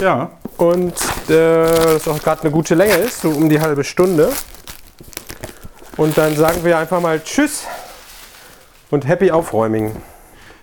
Ja. 0.00 0.32
Und 0.58 0.92
äh, 1.28 1.64
das 1.94 2.06
auch 2.06 2.18
gerade 2.18 2.42
eine 2.42 2.50
gute 2.50 2.74
Länge 2.74 2.94
ist, 2.94 3.22
so 3.22 3.30
um 3.30 3.48
die 3.48 3.60
halbe 3.60 3.82
Stunde. 3.82 4.30
Und 5.96 6.18
dann 6.18 6.36
sagen 6.36 6.64
wir 6.64 6.78
einfach 6.78 7.00
mal 7.00 7.20
Tschüss 7.22 7.64
und 8.90 9.06
Happy 9.08 9.30
Aufräuming. 9.30 9.92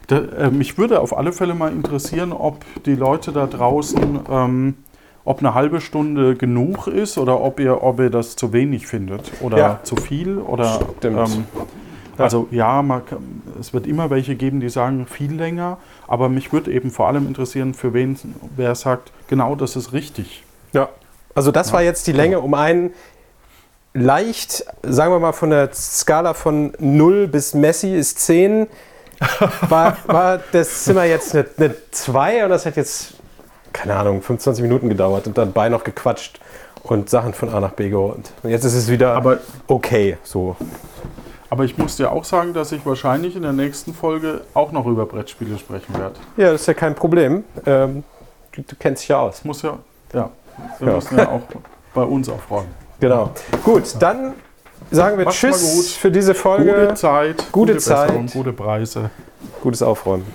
Da, 0.08 0.20
äh, 0.20 0.52
mich 0.52 0.78
würde 0.78 1.00
auf 1.00 1.18
alle 1.18 1.34
Fälle 1.34 1.54
mal 1.54 1.72
interessieren, 1.72 2.32
ob 2.32 2.64
die 2.86 2.96
Leute 2.96 3.32
da 3.32 3.48
draußen, 3.48 4.20
ähm, 4.30 4.76
ob 5.28 5.40
eine 5.40 5.54
halbe 5.54 5.82
Stunde 5.82 6.36
genug 6.36 6.88
ist 6.88 7.18
oder 7.18 7.42
ob 7.42 7.60
ihr, 7.60 7.84
ob 7.84 8.00
ihr 8.00 8.10
das 8.10 8.36
zu 8.36 8.54
wenig 8.54 8.88
findet 8.88 9.32
oder 9.42 9.58
Ja. 9.58 9.80
zu 9.84 9.96
viel 9.98 10.38
oder 10.38 10.80
Stimmt. 10.98 11.18
ähm, 11.30 11.46
also 12.18 12.48
ja, 12.50 12.82
man, 12.82 13.02
es 13.60 13.74
wird 13.74 13.86
immer 13.86 14.10
welche 14.10 14.36
geben, 14.36 14.60
die 14.60 14.70
sagen 14.70 15.06
viel 15.06 15.34
länger, 15.36 15.78
aber 16.08 16.30
mich 16.30 16.52
würde 16.54 16.72
eben 16.72 16.90
vor 16.92 17.08
allem 17.08 17.28
interessieren, 17.28 17.74
für 17.74 17.94
wen 17.94 18.18
wer 18.56 18.74
sagt, 18.74 19.12
genau 19.28 19.56
das 19.56 19.76
ist 19.76 19.94
richtig. 19.94 20.44
Ja. 20.74 20.90
Also 21.36 21.52
das 21.52 21.74
war 21.74 21.84
jetzt 21.84 22.08
die 22.08 22.14
Länge 22.14 22.40
um 22.40 22.54
einen 22.56 22.92
leicht, 23.94 24.66
sagen 24.84 25.12
wir 25.14 25.20
mal 25.20 25.34
von 25.34 25.50
der 25.50 25.72
Skala 25.74 26.34
von 26.34 26.74
0 26.80 27.28
bis 27.28 27.54
Messi 27.54 27.94
ist 27.96 28.20
10, 28.20 28.68
war, 29.70 29.98
war 30.08 30.40
das 30.52 30.84
Zimmer 30.86 31.04
jetzt 31.04 31.36
eine, 31.36 31.46
eine 31.58 31.76
2 31.92 32.44
und 32.46 32.50
das 32.52 32.66
hat 32.66 32.76
jetzt, 32.78 33.16
keine 33.78 33.96
Ahnung, 33.96 34.22
25 34.22 34.64
Minuten 34.64 34.90
gedauert 34.90 35.28
und 35.28 35.38
dann 35.38 35.52
bei 35.54 35.70
noch 35.70 35.84
gequatscht 35.84 36.40
und 36.84 37.10
Sachen 37.10 37.34
von 37.34 37.50
A 37.50 37.60
nach 37.60 37.72
B 37.72 37.90
geholt. 37.90 38.32
Und 38.44 38.50
jetzt 38.50 38.64
ist 38.66 38.74
es 38.74 38.90
wieder 38.90 39.14
Aber- 39.16 39.38
okay 39.68 40.18
so. 40.24 40.56
Aber 41.50 41.64
ich 41.64 41.78
muss 41.78 41.96
dir 41.96 42.12
auch 42.12 42.26
sagen, 42.26 42.54
dass 42.54 42.72
ich 42.74 42.86
wahrscheinlich 42.86 43.36
in 43.36 43.42
der 43.44 43.54
nächsten 43.54 43.94
Folge 43.94 44.42
auch 44.54 44.72
noch 44.74 44.86
über 44.86 45.06
Brettspiele 45.06 45.58
sprechen 45.58 45.98
werde. 45.98 46.16
Ja, 46.36 46.52
das 46.52 46.62
ist 46.62 46.68
ja 46.68 46.74
kein 46.74 46.94
Problem. 46.94 47.44
Ähm, 47.66 48.04
du, 48.52 48.62
du 48.64 48.76
kennst 48.78 49.04
dich 49.04 49.10
ja 49.10 49.20
aus. 49.20 49.46
Muss 49.46 49.62
ja, 49.62 49.78
ja, 50.14 50.30
wir 50.80 50.88
Ja. 50.90 50.96
müssen 50.96 51.18
ja 51.18 51.30
auch 51.30 51.42
bei 51.94 52.04
uns 52.04 52.28
aufräumen. 52.28 52.68
Genau. 53.00 53.30
Gut, 53.64 53.96
dann 54.00 54.34
sagen 54.92 55.18
wir 55.18 55.26
Macht's 55.26 55.40
Tschüss 55.40 55.94
für 55.94 56.12
diese 56.12 56.34
Folge. 56.34 56.72
Gute 56.74 56.94
Zeit, 56.96 57.38
Gute 57.38 57.52
gute 57.52 57.74
Besserung, 57.76 58.28
Zeit. 58.28 58.34
gute 58.38 58.54
Preise. 58.54 59.10
Gutes 59.62 59.82
Aufräumen. 59.82 60.26